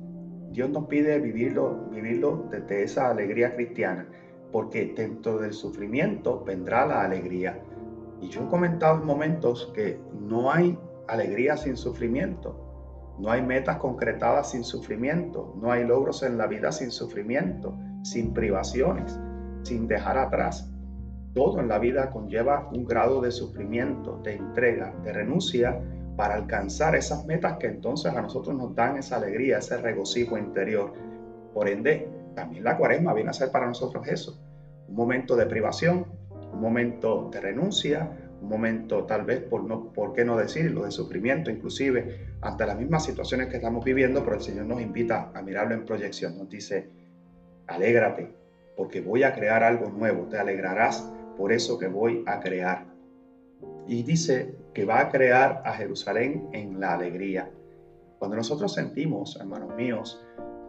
Dios 0.51 0.69
nos 0.69 0.85
pide 0.85 1.19
vivirlo, 1.19 1.89
vivirlo 1.91 2.47
desde 2.49 2.83
esa 2.83 3.09
alegría 3.09 3.55
cristiana, 3.55 4.07
porque 4.51 4.93
dentro 4.95 5.37
del 5.39 5.53
sufrimiento 5.53 6.43
vendrá 6.45 6.85
la 6.85 7.03
alegría. 7.03 7.61
Y 8.21 8.29
yo 8.29 8.43
he 8.43 8.47
comentado 8.47 8.99
en 8.99 9.05
momentos 9.05 9.71
que 9.75 9.99
no 10.13 10.51
hay 10.51 10.77
alegría 11.07 11.57
sin 11.57 11.75
sufrimiento. 11.75 12.61
No 13.19 13.31
hay 13.31 13.41
metas 13.41 13.77
concretadas 13.77 14.51
sin 14.51 14.63
sufrimiento, 14.63 15.53
no 15.61 15.71
hay 15.71 15.85
logros 15.85 16.21
en 16.23 16.37
la 16.37 16.47
vida 16.47 16.71
sin 16.71 16.91
sufrimiento, 16.91 17.77
sin 18.03 18.33
privaciones, 18.33 19.19
sin 19.63 19.87
dejar 19.87 20.17
atrás. 20.17 20.69
Todo 21.35 21.59
en 21.59 21.67
la 21.67 21.79
vida 21.79 22.11
conlleva 22.11 22.69
un 22.73 22.85
grado 22.85 23.19
de 23.19 23.29
sufrimiento, 23.29 24.21
de 24.23 24.35
entrega, 24.35 24.95
de 25.03 25.11
renuncia 25.11 25.77
para 26.15 26.35
alcanzar 26.35 26.95
esas 26.95 27.25
metas 27.25 27.57
que 27.57 27.67
entonces 27.67 28.13
a 28.13 28.21
nosotros 28.21 28.55
nos 28.55 28.73
dan 28.73 28.95
esa 28.95 29.17
alegría, 29.17 29.57
ese 29.57 29.75
regocijo 29.75 30.37
interior. 30.37 30.93
Por 31.53 31.67
ende, 31.67 32.07
también 32.35 32.63
la 32.63 32.77
cuaresma 32.77 33.13
viene 33.13 33.31
a 33.31 33.33
ser 33.33 33.51
para 33.51 33.67
nosotros 33.67 34.07
eso, 34.07 34.39
un 34.87 34.95
momento 34.95 35.35
de 35.35 35.45
privación, 35.45 36.05
un 36.53 36.61
momento 36.61 37.29
de 37.29 37.41
renuncia, 37.41 38.09
un 38.41 38.47
momento 38.47 39.03
tal 39.03 39.25
vez, 39.25 39.41
por, 39.41 39.65
no, 39.65 39.91
por 39.91 40.13
qué 40.13 40.23
no 40.23 40.37
decirlo, 40.37 40.85
de 40.85 40.91
sufrimiento, 40.91 41.51
inclusive 41.51 42.29
ante 42.39 42.65
las 42.65 42.79
mismas 42.79 43.03
situaciones 43.03 43.47
que 43.47 43.57
estamos 43.57 43.83
viviendo, 43.83 44.23
pero 44.23 44.37
el 44.37 44.41
Señor 44.41 44.67
nos 44.67 44.81
invita 44.81 45.31
a 45.33 45.41
mirarlo 45.41 45.73
en 45.73 45.83
proyección, 45.83 46.37
nos 46.37 46.49
dice, 46.49 46.89
alégrate, 47.67 48.33
porque 48.77 49.01
voy 49.01 49.23
a 49.23 49.33
crear 49.33 49.63
algo 49.63 49.89
nuevo, 49.89 50.27
te 50.29 50.37
alegrarás 50.37 51.11
por 51.37 51.51
eso 51.51 51.77
que 51.77 51.87
voy 51.87 52.23
a 52.25 52.39
crear. 52.39 52.85
Y 53.87 54.03
dice 54.03 54.55
que 54.73 54.85
va 54.85 54.99
a 54.99 55.09
crear 55.09 55.61
a 55.65 55.73
Jerusalén 55.73 56.49
en 56.53 56.79
la 56.79 56.93
alegría. 56.93 57.51
Cuando 58.19 58.37
nosotros 58.37 58.73
sentimos, 58.73 59.37
hermanos 59.39 59.75
míos, 59.75 60.21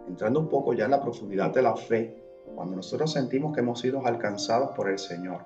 entrando 0.08 0.40
un 0.40 0.48
poco 0.48 0.74
ya 0.74 0.84
en 0.84 0.90
la 0.92 1.02
profundidad 1.02 1.52
de 1.52 1.62
la 1.62 1.76
fe, 1.76 2.22
cuando 2.54 2.76
nosotros 2.76 3.12
sentimos 3.12 3.54
que 3.54 3.60
hemos 3.60 3.80
sido 3.80 4.06
alcanzados 4.06 4.70
por 4.76 4.88
el 4.88 4.98
Señor, 4.98 5.44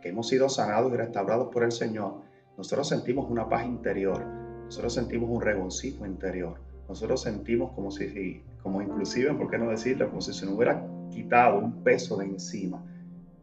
que 0.00 0.10
hemos 0.10 0.28
sido 0.28 0.48
sanados 0.48 0.92
y 0.92 0.96
restaurados 0.96 1.48
por 1.52 1.64
el 1.64 1.72
Señor, 1.72 2.22
nosotros 2.56 2.88
sentimos 2.88 3.30
una 3.30 3.48
paz 3.48 3.66
interior, 3.66 4.24
nosotros 4.64 4.94
sentimos 4.94 5.28
un 5.30 5.40
regocijo 5.40 6.06
interior, 6.06 6.58
nosotros 6.88 7.20
sentimos 7.20 7.72
como 7.72 7.90
si, 7.90 8.42
como 8.62 8.80
inclusive, 8.80 9.34
¿por 9.34 9.50
qué 9.50 9.58
no 9.58 9.70
decirlo? 9.70 10.08
Como 10.08 10.20
si 10.20 10.32
se 10.32 10.46
nos 10.46 10.54
hubiera 10.54 10.86
quitado 11.10 11.58
un 11.58 11.82
peso 11.82 12.16
de 12.16 12.26
encima. 12.26 12.82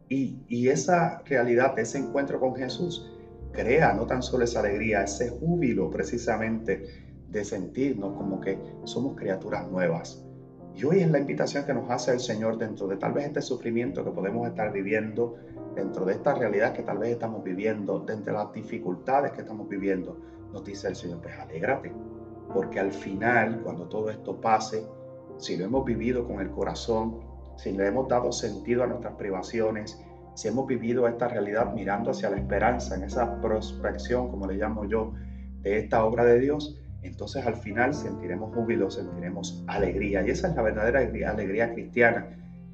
Y, 0.10 0.68
esa 0.68 1.22
realidad, 1.26 1.78
ese 1.80 1.98
encuentro 1.98 2.40
con 2.40 2.56
Jesús, 2.56 3.12
crea 3.52 3.94
no 3.94 4.06
tan 4.06 4.22
solo 4.22 4.44
esa 4.44 4.60
alegría, 4.60 5.04
ese 5.04 5.30
júbilo 5.30 5.90
precisamente 5.90 6.86
de 7.30 7.46
sentirnos 7.46 8.16
como 8.16 8.40
que 8.40 8.60
somos 8.84 9.16
criaturas 9.16 9.70
nuevas. 9.70 10.24
Y 10.76 10.84
hoy 10.86 11.00
es 11.02 11.12
la 11.12 11.20
invitación 11.20 11.66
que 11.66 11.74
nos 11.74 11.90
hace 11.90 12.12
el 12.12 12.20
Señor 12.20 12.58
dentro 12.58 12.88
de 12.88 12.98
tal 12.98 13.14
vez 13.14 13.26
este 13.26 13.42
sufrimiento 13.42 14.04
que 14.04 14.12
podemos 14.12 14.48
estar 14.48 14.72
viviendo, 14.72 15.36
dentro 15.76 16.06
de 16.06 16.14
esta 16.14 16.34
realidad 16.34 16.74
que 16.74 16.84
tal 16.84 16.98
vez 16.98 17.12
estamos 17.12 17.44
viviendo, 17.44 18.00
dentro 18.00 18.34
de 18.34 18.40
las 18.40 18.54
dificultades 18.54 19.32
que 19.32 19.42
estamos 19.42 19.68
viviendo. 19.70 20.20
Nos 20.52 20.64
dice 20.64 20.88
el 20.88 20.96
Señor, 20.96 21.22
pues 21.22 21.38
alégrate, 21.38 21.92
porque 22.54 22.80
al 22.80 22.92
final, 22.92 23.62
cuando 23.64 23.88
todo 23.88 24.10
esto 24.10 24.40
pase, 24.40 24.86
si 25.38 25.58
lo 25.58 25.66
hemos 25.66 25.86
vivido 25.86 26.28
con 26.28 26.40
el 26.40 26.50
corazón, 26.50 27.33
si 27.58 27.72
le 27.72 27.88
hemos 27.88 28.08
dado 28.08 28.32
sentido 28.32 28.84
a 28.84 28.88
nuestras 28.88 29.14
privaciones, 29.16 30.02
si 30.36 30.48
hemos 30.48 30.68
vivido 30.68 31.08
esta 31.08 31.28
realidad 31.28 31.74
mirando 31.74 32.12
hacia 32.12 32.30
la 32.30 32.38
esperanza, 32.38 32.96
en 32.96 33.04
esa 33.04 33.40
prospección, 33.42 34.30
como 34.30 34.48
le 34.48 34.56
llamo 34.56 34.86
yo, 34.86 35.14
de 35.62 35.80
esta 35.80 36.04
obra 36.04 36.26
de 36.26 36.40
Dios, 36.40 36.80
entonces 37.04 37.46
al 37.46 37.56
final 37.56 37.94
sentiremos 37.94 38.54
júbilo, 38.56 38.90
sentiremos 38.90 39.64
alegría. 39.68 40.26
Y 40.26 40.32
esa 40.32 40.50
es 40.50 40.56
la 40.56 40.62
verdadera 40.62 41.00
alegría, 41.00 41.74
cristiana. 41.74 42.28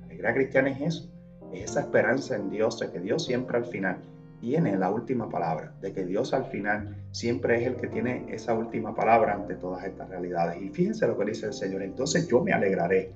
Alegría 0.03 0.33
cristiana 0.33 0.69
es 0.69 0.81
eso, 0.81 1.11
es 1.51 1.71
esa 1.71 1.81
esperanza 1.81 2.35
en 2.35 2.49
Dios, 2.49 2.79
de 2.79 2.91
que 2.91 2.99
Dios 2.99 3.25
siempre 3.25 3.57
al 3.57 3.65
final 3.65 3.97
tiene 4.39 4.77
la 4.77 4.89
última 4.89 5.29
palabra, 5.29 5.73
de 5.81 5.91
que 5.91 6.05
Dios 6.05 6.33
al 6.33 6.45
final 6.45 6.95
siempre 7.11 7.59
es 7.59 7.67
el 7.67 7.75
que 7.75 7.87
tiene 7.87 8.25
esa 8.29 8.53
última 8.53 8.95
palabra 8.95 9.33
ante 9.33 9.55
todas 9.55 9.83
estas 9.83 10.09
realidades. 10.09 10.61
Y 10.61 10.69
fíjense 10.69 11.07
lo 11.07 11.17
que 11.17 11.25
dice 11.25 11.47
el 11.47 11.53
Señor, 11.53 11.81
entonces 11.81 12.27
yo 12.27 12.41
me 12.41 12.53
alegraré, 12.53 13.11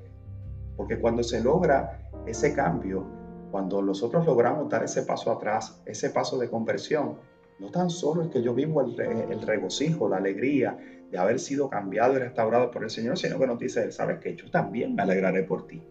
porque 0.76 1.00
cuando 1.00 1.24
se 1.24 1.42
logra 1.42 2.00
ese 2.26 2.54
cambio, 2.54 3.06
cuando 3.52 3.82
nosotros 3.82 4.26
logramos 4.26 4.70
dar 4.70 4.84
ese 4.84 5.04
paso 5.04 5.32
atrás, 5.32 5.82
ese 5.86 6.10
paso 6.10 6.38
de 6.38 6.50
conversión, 6.50 7.18
no 7.60 7.70
tan 7.70 7.90
solo 7.90 8.24
es 8.24 8.30
que 8.30 8.42
yo 8.42 8.54
vivo 8.54 8.82
el, 8.82 9.42
regocijo, 9.42 10.10
la 10.10 10.18
alegría 10.18 10.78
de 11.12 11.18
haber 11.18 11.40
sido 11.40 11.70
cambiado 11.70 12.16
y 12.16 12.18
restaurado 12.18 12.72
por 12.72 12.84
el 12.84 12.90
Señor, 12.90 13.18
sino 13.18 13.38
que 13.38 13.46
nos 13.46 13.60
dice, 13.60 13.92
¿sabes 13.92 14.20
qué? 14.20 14.36
Yo 14.36 14.50
también 14.50 14.96
me 14.96 15.04
alegraré 15.04 15.44
por 15.44 15.68
ti. 15.68 15.84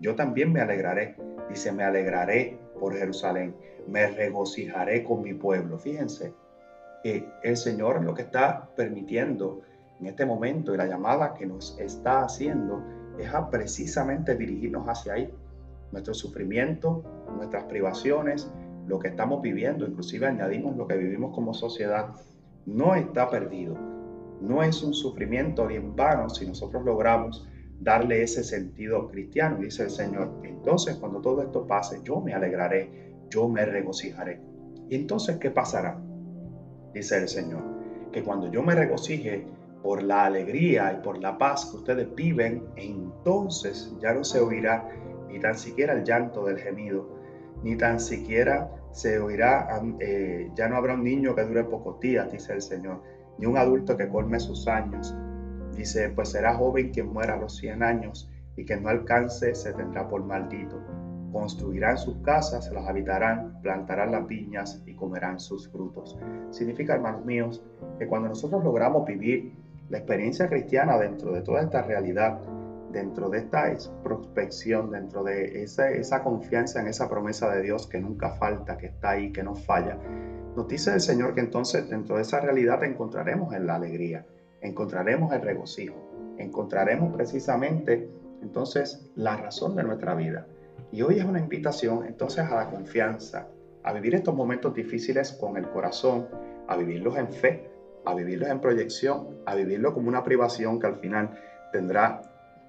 Yo 0.00 0.16
también 0.16 0.52
me 0.52 0.60
alegraré. 0.60 1.16
Dice, 1.48 1.70
me 1.70 1.84
alegraré 1.84 2.58
por 2.80 2.96
Jerusalén. 2.96 3.54
Me 3.86 4.08
regocijaré 4.08 5.04
con 5.04 5.22
mi 5.22 5.34
pueblo. 5.34 5.78
Fíjense 5.78 6.34
que 7.02 7.28
el 7.44 7.56
Señor 7.56 8.04
lo 8.04 8.14
que 8.14 8.22
está 8.22 8.68
permitiendo 8.74 9.62
en 10.00 10.06
este 10.06 10.26
momento 10.26 10.74
y 10.74 10.76
la 10.76 10.86
llamada 10.86 11.34
que 11.34 11.46
nos 11.46 11.78
está 11.78 12.22
haciendo 12.22 12.82
es 13.18 13.34
a 13.34 13.50
precisamente 13.50 14.36
dirigirnos 14.36 14.86
hacia 14.88 15.14
ahí 15.14 15.32
nuestro 15.92 16.14
sufrimiento, 16.14 17.02
nuestras 17.36 17.64
privaciones, 17.64 18.50
lo 18.86 18.98
que 18.98 19.08
estamos 19.08 19.42
viviendo, 19.42 19.86
inclusive 19.86 20.26
añadimos 20.26 20.76
lo 20.76 20.86
que 20.86 20.96
vivimos 20.96 21.34
como 21.34 21.54
sociedad, 21.54 22.14
no 22.66 22.94
está 22.94 23.30
perdido. 23.30 23.76
No 24.40 24.62
es 24.62 24.82
un 24.82 24.94
sufrimiento 24.94 25.68
en 25.68 25.96
vano 25.96 26.28
si 26.30 26.46
nosotros 26.46 26.84
logramos 26.84 27.46
darle 27.80 28.22
ese 28.22 28.44
sentido 28.44 29.08
cristiano, 29.08 29.58
dice 29.58 29.84
el 29.84 29.90
Señor. 29.90 30.30
Entonces, 30.42 30.96
cuando 30.96 31.20
todo 31.20 31.42
esto 31.42 31.66
pase, 31.66 32.00
yo 32.04 32.20
me 32.20 32.34
alegraré, 32.34 32.90
yo 33.30 33.48
me 33.48 33.64
regocijaré. 33.64 34.40
¿Y 34.88 34.96
entonces 34.96 35.38
qué 35.38 35.50
pasará? 35.50 36.00
Dice 36.94 37.18
el 37.18 37.28
Señor, 37.28 37.62
que 38.12 38.22
cuando 38.22 38.50
yo 38.50 38.62
me 38.62 38.74
regocije 38.74 39.46
por 39.82 40.02
la 40.02 40.26
alegría 40.26 40.92
y 40.92 41.02
por 41.02 41.18
la 41.18 41.38
paz 41.38 41.66
que 41.66 41.76
ustedes 41.76 42.14
viven, 42.14 42.64
entonces 42.76 43.94
ya 44.00 44.12
no 44.12 44.24
se 44.24 44.40
oirá 44.40 44.88
ni 45.28 45.38
tan 45.38 45.56
siquiera 45.56 45.92
el 45.92 46.04
llanto 46.04 46.44
del 46.44 46.58
gemido, 46.58 47.08
ni 47.62 47.76
tan 47.76 48.00
siquiera 48.00 48.70
se 48.92 49.18
oirá, 49.18 49.68
eh, 50.00 50.50
ya 50.54 50.68
no 50.68 50.76
habrá 50.76 50.94
un 50.94 51.04
niño 51.04 51.34
que 51.34 51.44
dure 51.44 51.64
pocos 51.64 52.00
días, 52.00 52.30
dice 52.32 52.54
el 52.54 52.62
Señor, 52.62 53.02
ni 53.38 53.46
un 53.46 53.56
adulto 53.56 53.96
que 53.96 54.08
colme 54.08 54.40
sus 54.40 54.66
años. 54.66 55.14
Dice, 55.76 56.08
pues 56.10 56.30
será 56.30 56.54
joven 56.54 56.90
quien 56.90 57.12
muera 57.12 57.34
a 57.34 57.36
los 57.36 57.56
100 57.58 57.82
años 57.82 58.28
y 58.56 58.64
que 58.64 58.76
no 58.76 58.88
alcance 58.88 59.54
se 59.54 59.72
tendrá 59.72 60.08
por 60.08 60.24
maldito. 60.24 60.82
Construirán 61.30 61.98
sus 61.98 62.16
casas, 62.22 62.70
las 62.72 62.88
habitarán, 62.88 63.60
plantarán 63.62 64.10
las 64.10 64.26
viñas 64.26 64.82
y 64.86 64.94
comerán 64.94 65.38
sus 65.38 65.68
frutos. 65.68 66.18
Significa, 66.50 66.94
hermanos 66.94 67.24
míos, 67.24 67.62
que 67.98 68.08
cuando 68.08 68.30
nosotros 68.30 68.64
logramos 68.64 69.06
vivir 69.06 69.54
la 69.90 69.98
experiencia 69.98 70.48
cristiana 70.48 70.98
dentro 70.98 71.32
de 71.32 71.40
toda 71.42 71.62
esta 71.62 71.82
realidad, 71.82 72.40
dentro 72.92 73.28
de 73.28 73.38
esta 73.38 73.72
prospección, 74.02 74.90
dentro 74.90 75.24
de 75.24 75.62
esa, 75.62 76.22
confianza 76.22 76.80
en 76.80 76.88
esa 76.88 77.08
promesa 77.08 77.50
de 77.50 77.62
Dios 77.62 77.86
que 77.86 78.00
nunca 78.00 78.30
falta, 78.30 78.76
que 78.76 78.86
está 78.86 79.10
ahí, 79.10 79.32
que 79.32 79.42
no 79.42 79.54
falla, 79.54 79.98
nos 80.56 80.68
dice 80.68 80.92
el 80.92 81.00
Señor 81.00 81.34
que 81.34 81.40
entonces 81.40 81.88
dentro 81.88 82.16
de 82.16 82.22
esa 82.22 82.40
realidad 82.40 82.82
encontraremos 82.84 83.54
en 83.54 83.66
la 83.66 83.76
alegría, 83.76 84.26
encontraremos 84.60 85.32
el 85.32 85.42
regocijo, 85.42 85.96
encontraremos 86.38 87.14
precisamente 87.14 88.10
entonces 88.42 89.10
la 89.14 89.36
razón 89.36 89.76
de 89.76 89.84
nuestra 89.84 90.14
vida. 90.14 90.46
Y 90.90 91.02
hoy 91.02 91.18
es 91.18 91.24
una 91.24 91.38
invitación 91.38 92.06
entonces 92.06 92.44
a 92.44 92.56
la 92.56 92.70
confianza, 92.70 93.48
a 93.84 93.92
vivir 93.92 94.14
estos 94.14 94.34
momentos 94.34 94.74
difíciles 94.74 95.32
con 95.32 95.56
el 95.56 95.68
corazón, 95.68 96.26
a 96.66 96.76
vivirlos 96.76 97.16
en 97.16 97.32
fe, 97.32 97.70
a 98.04 98.14
vivirlos 98.14 98.48
en 98.48 98.60
proyección, 98.60 99.38
a 99.46 99.54
vivirlo 99.54 99.94
como 99.94 100.08
una 100.08 100.24
privación 100.24 100.78
que 100.78 100.86
al 100.86 100.96
final 100.96 101.38
tendrá 101.72 102.22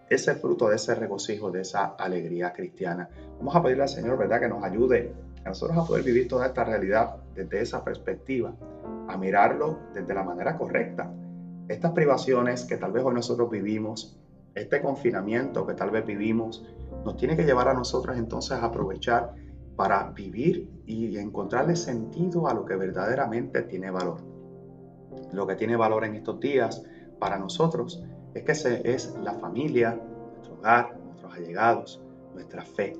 ese 0.09 0.35
fruto 0.35 0.69
de 0.69 0.75
ese 0.75 0.95
regocijo, 0.95 1.51
de 1.51 1.61
esa 1.61 1.95
alegría 1.97 2.51
cristiana. 2.51 3.09
Vamos 3.37 3.55
a 3.55 3.61
pedirle 3.61 3.83
al 3.83 3.89
Señor, 3.89 4.17
¿verdad?, 4.17 4.39
que 4.39 4.49
nos 4.49 4.63
ayude 4.63 5.13
a 5.45 5.49
nosotros 5.49 5.77
a 5.77 5.85
poder 5.85 6.03
vivir 6.03 6.27
toda 6.27 6.47
esta 6.47 6.63
realidad 6.63 7.15
desde 7.35 7.61
esa 7.61 7.83
perspectiva, 7.83 8.53
a 9.07 9.17
mirarlo 9.17 9.79
desde 9.93 10.13
la 10.13 10.23
manera 10.23 10.57
correcta. 10.57 11.11
Estas 11.67 11.91
privaciones 11.91 12.65
que 12.65 12.77
tal 12.77 12.91
vez 12.91 13.03
hoy 13.03 13.13
nosotros 13.13 13.49
vivimos, 13.49 14.19
este 14.55 14.81
confinamiento 14.81 15.65
que 15.65 15.75
tal 15.75 15.91
vez 15.91 16.05
vivimos, 16.05 16.65
nos 17.05 17.15
tiene 17.15 17.37
que 17.37 17.45
llevar 17.45 17.67
a 17.67 17.73
nosotros 17.73 18.17
entonces 18.17 18.53
a 18.53 18.65
aprovechar 18.65 19.33
para 19.75 20.11
vivir 20.11 20.69
y 20.85 21.17
encontrarle 21.17 21.75
sentido 21.75 22.47
a 22.47 22.53
lo 22.53 22.65
que 22.65 22.75
verdaderamente 22.75 23.61
tiene 23.61 23.91
valor. 23.91 24.28
Lo 25.31 25.47
que 25.47 25.55
tiene 25.55 25.75
valor 25.75 26.05
en 26.05 26.15
estos 26.15 26.39
días 26.39 26.83
para 27.19 27.37
nosotros 27.37 28.03
es 28.33 28.43
que 28.43 28.81
es 28.93 29.15
la 29.23 29.33
familia, 29.33 29.99
nuestro 30.35 30.55
hogar, 30.55 30.97
nuestros 31.05 31.33
allegados, 31.33 32.01
nuestra 32.33 32.63
fe, 32.63 32.95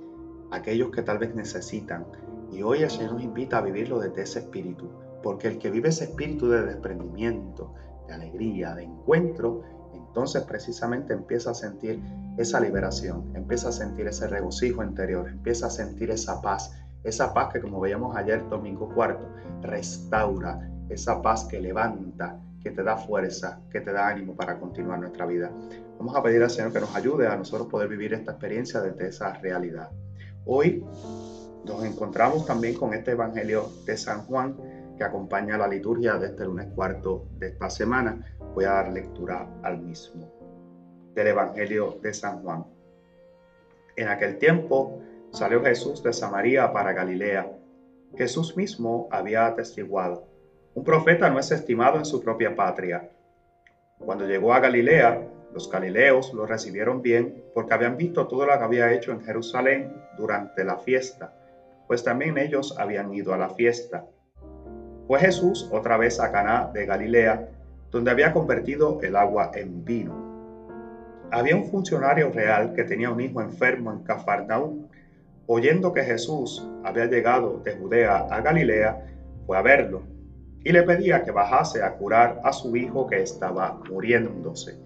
aquellos 0.51 0.91
que 0.91 1.03
tal 1.03 1.17
vez 1.17 1.33
necesitan. 1.35 2.05
Y 2.51 2.61
hoy 2.61 2.83
el 2.83 2.89
Señor 2.89 3.13
nos 3.13 3.23
invita 3.23 3.59
a 3.59 3.61
vivirlo 3.61 3.99
desde 3.99 4.23
ese 4.23 4.39
espíritu, 4.39 4.89
porque 5.21 5.47
el 5.47 5.59
que 5.59 5.69
vive 5.69 5.89
ese 5.89 6.05
espíritu 6.05 6.49
de 6.49 6.63
desprendimiento, 6.63 7.73
de 8.07 8.13
alegría, 8.13 8.73
de 8.73 8.83
encuentro, 8.83 9.63
entonces 9.93 10.43
precisamente 10.43 11.13
empieza 11.13 11.51
a 11.51 11.53
sentir 11.53 12.01
esa 12.37 12.59
liberación, 12.59 13.31
empieza 13.35 13.69
a 13.69 13.71
sentir 13.71 14.07
ese 14.07 14.27
regocijo 14.27 14.83
interior, 14.83 15.29
empieza 15.29 15.67
a 15.67 15.69
sentir 15.69 16.09
esa 16.09 16.41
paz, 16.41 16.73
esa 17.03 17.33
paz 17.33 17.53
que 17.53 17.61
como 17.61 17.79
veíamos 17.79 18.15
ayer 18.15 18.47
domingo 18.49 18.89
cuarto, 18.89 19.27
restaura, 19.61 20.69
esa 20.89 21.21
paz 21.21 21.45
que 21.45 21.59
levanta, 21.59 22.39
que 22.61 22.71
te 22.71 22.83
da 22.83 22.97
fuerza, 22.97 23.61
que 23.71 23.81
te 23.81 23.91
da 23.91 24.07
ánimo 24.07 24.35
para 24.35 24.59
continuar 24.59 24.99
nuestra 24.99 25.25
vida. 25.25 25.51
Vamos 25.97 26.15
a 26.15 26.23
pedir 26.23 26.43
al 26.43 26.49
Señor 26.49 26.73
que 26.73 26.79
nos 26.79 26.95
ayude 26.95 27.27
a 27.27 27.35
nosotros 27.35 27.67
poder 27.67 27.87
vivir 27.87 28.13
esta 28.13 28.31
experiencia 28.31 28.81
desde 28.81 29.07
esa 29.07 29.33
realidad. 29.33 29.89
Hoy 30.45 30.83
nos 31.65 31.83
encontramos 31.83 32.45
también 32.45 32.75
con 32.75 32.93
este 32.93 33.11
Evangelio 33.11 33.69
de 33.85 33.97
San 33.97 34.21
Juan 34.25 34.57
que 34.97 35.03
acompaña 35.03 35.57
la 35.57 35.67
liturgia 35.67 36.17
de 36.17 36.27
este 36.27 36.45
lunes 36.45 36.67
cuarto 36.75 37.27
de 37.37 37.47
esta 37.47 37.69
semana. 37.69 38.35
Voy 38.53 38.65
a 38.65 38.71
dar 38.71 38.91
lectura 38.91 39.47
al 39.63 39.79
mismo 39.79 40.39
del 41.13 41.27
Evangelio 41.27 41.99
de 42.01 42.13
San 42.13 42.41
Juan. 42.43 42.65
En 43.95 44.07
aquel 44.07 44.37
tiempo 44.37 45.01
salió 45.31 45.61
Jesús 45.61 46.01
de 46.01 46.13
Samaria 46.13 46.71
para 46.71 46.93
Galilea. 46.93 47.51
Jesús 48.15 48.55
mismo 48.55 49.09
había 49.11 49.45
atestiguado, 49.45 50.28
un 50.79 50.85
profeta 50.85 51.29
no 51.29 51.39
es 51.39 51.51
estimado 51.51 51.97
en 51.97 52.05
su 52.05 52.23
propia 52.23 52.55
patria. 52.55 53.09
Cuando 53.97 54.25
llegó 54.25 54.53
a 54.53 54.61
Galilea, 54.61 55.27
los 55.53 55.69
galileos 55.69 56.33
lo 56.33 56.45
recibieron 56.45 57.01
bien 57.01 57.43
porque 57.53 57.73
habían 57.73 57.97
visto 57.97 58.27
todo 58.27 58.45
lo 58.45 58.57
que 58.57 58.63
había 58.63 58.93
hecho 58.93 59.11
en 59.11 59.19
Jerusalén 59.19 59.91
durante 60.17 60.63
la 60.63 60.77
fiesta, 60.77 61.33
pues 61.85 62.01
también 62.01 62.37
ellos 62.37 62.77
habían 62.79 63.13
ido 63.13 63.33
a 63.33 63.37
la 63.37 63.49
fiesta. 63.49 64.05
Fue 65.05 65.19
Jesús 65.19 65.69
otra 65.73 65.97
vez 65.97 66.17
a 66.21 66.31
Caná 66.31 66.71
de 66.73 66.85
Galilea, 66.85 67.49
donde 67.91 68.11
había 68.11 68.31
convertido 68.31 69.01
el 69.01 69.17
agua 69.17 69.51
en 69.55 69.83
vino. 69.83 70.15
Había 71.29 71.57
un 71.57 71.65
funcionario 71.65 72.31
real 72.31 72.71
que 72.71 72.85
tenía 72.85 73.09
un 73.09 73.19
hijo 73.19 73.41
enfermo 73.41 73.91
en 73.91 74.03
Cafarnaúm. 74.03 74.87
Oyendo 75.45 75.91
que 75.91 76.03
Jesús 76.03 76.65
había 76.85 77.07
llegado 77.07 77.59
de 77.65 77.75
Judea 77.75 78.27
a 78.31 78.39
Galilea, 78.39 79.05
fue 79.45 79.57
a 79.57 79.61
verlo 79.61 80.18
y 80.63 80.71
le 80.71 80.83
pedía 80.83 81.23
que 81.23 81.31
bajase 81.31 81.83
a 81.83 81.95
curar 81.97 82.41
a 82.43 82.51
su 82.51 82.75
hijo 82.75 83.07
que 83.07 83.21
estaba 83.21 83.79
muriéndose. 83.89 84.77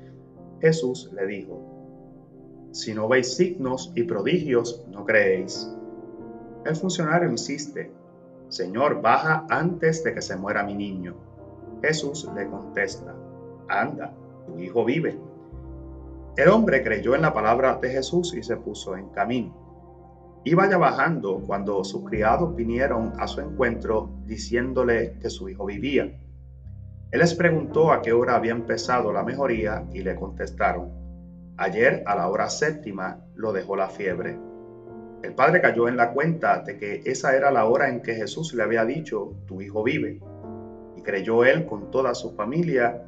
Jesús 0.61 1.11
le 1.13 1.25
dijo, 1.25 2.69
si 2.71 2.93
no 2.93 3.07
veis 3.07 3.35
signos 3.35 3.91
y 3.95 4.03
prodigios, 4.03 4.85
no 4.89 5.05
creéis. 5.05 5.71
El 6.65 6.75
funcionario 6.75 7.29
insiste, 7.29 7.91
Señor, 8.49 9.01
baja 9.01 9.45
antes 9.49 10.03
de 10.03 10.13
que 10.13 10.21
se 10.21 10.35
muera 10.35 10.63
mi 10.63 10.75
niño. 10.75 11.15
Jesús 11.81 12.29
le 12.35 12.47
contesta, 12.47 13.15
anda, 13.67 14.13
tu 14.45 14.57
hijo 14.59 14.85
vive. 14.85 15.19
El 16.37 16.49
hombre 16.49 16.83
creyó 16.83 17.15
en 17.15 17.23
la 17.23 17.33
palabra 17.33 17.77
de 17.81 17.89
Jesús 17.89 18.33
y 18.33 18.41
se 18.41 18.57
puso 18.57 18.95
en 18.95 19.09
camino. 19.09 19.72
Iba 20.45 20.69
ya 20.69 20.77
bajando 20.77 21.41
cuando 21.45 21.83
sus 21.83 22.03
criados 22.03 22.55
vinieron 22.55 23.13
a 23.17 23.27
su 23.27 23.41
encuentro 23.41 24.09
diciéndole 24.25 25.17
que 25.21 25.29
su 25.29 25.47
hijo 25.47 25.65
vivía. 25.65 26.03
Él 27.12 27.19
les 27.19 27.33
preguntó 27.33 27.91
a 27.91 28.01
qué 28.01 28.12
hora 28.12 28.35
había 28.35 28.51
empezado 28.51 29.13
la 29.13 29.23
mejoría 29.23 29.85
y 29.93 30.01
le 30.01 30.15
contestaron, 30.15 30.91
ayer 31.57 32.03
a 32.05 32.15
la 32.15 32.27
hora 32.27 32.50
séptima 32.50 33.23
lo 33.35 33.53
dejó 33.53 33.75
la 33.75 33.89
fiebre. 33.89 34.38
El 35.21 35.33
padre 35.35 35.62
cayó 35.62 35.88
en 35.88 35.95
la 35.95 36.12
cuenta 36.12 36.59
de 36.63 36.77
que 36.77 37.01
esa 37.05 37.35
era 37.35 37.50
la 37.51 37.65
hora 37.65 37.89
en 37.89 38.01
que 38.01 38.15
Jesús 38.15 38.53
le 38.53 38.63
había 38.63 38.83
dicho, 38.83 39.35
tu 39.45 39.62
hijo 39.62 39.83
vive. 39.83 40.19
Y 40.97 41.01
creyó 41.01 41.45
él 41.45 41.65
con 41.65 41.91
toda 41.91 42.13
su 42.13 42.35
familia 42.35 43.05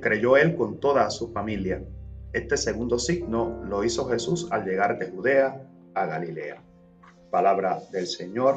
creyó 0.00 0.36
él 0.36 0.56
con 0.56 0.80
toda 0.80 1.10
su 1.10 1.32
familia. 1.32 1.82
Este 2.32 2.56
segundo 2.56 2.98
signo 2.98 3.62
lo 3.68 3.84
hizo 3.84 4.08
Jesús 4.08 4.48
al 4.50 4.64
llegar 4.64 4.98
de 4.98 5.10
Judea 5.10 5.70
a 5.94 6.06
Galilea. 6.06 6.62
Palabra 7.30 7.80
del 7.90 8.06
Señor, 8.06 8.56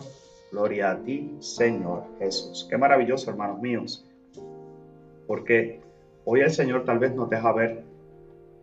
gloria 0.51 0.91
a 0.91 1.03
ti, 1.03 1.35
Señor 1.39 2.03
Jesús. 2.19 2.67
Qué 2.69 2.77
maravilloso, 2.77 3.29
hermanos 3.31 3.59
míos, 3.61 4.05
porque 5.27 5.81
hoy 6.25 6.41
el 6.41 6.51
Señor 6.51 6.85
tal 6.85 6.99
vez 6.99 7.15
nos 7.15 7.29
deja 7.29 7.51
ver 7.53 7.83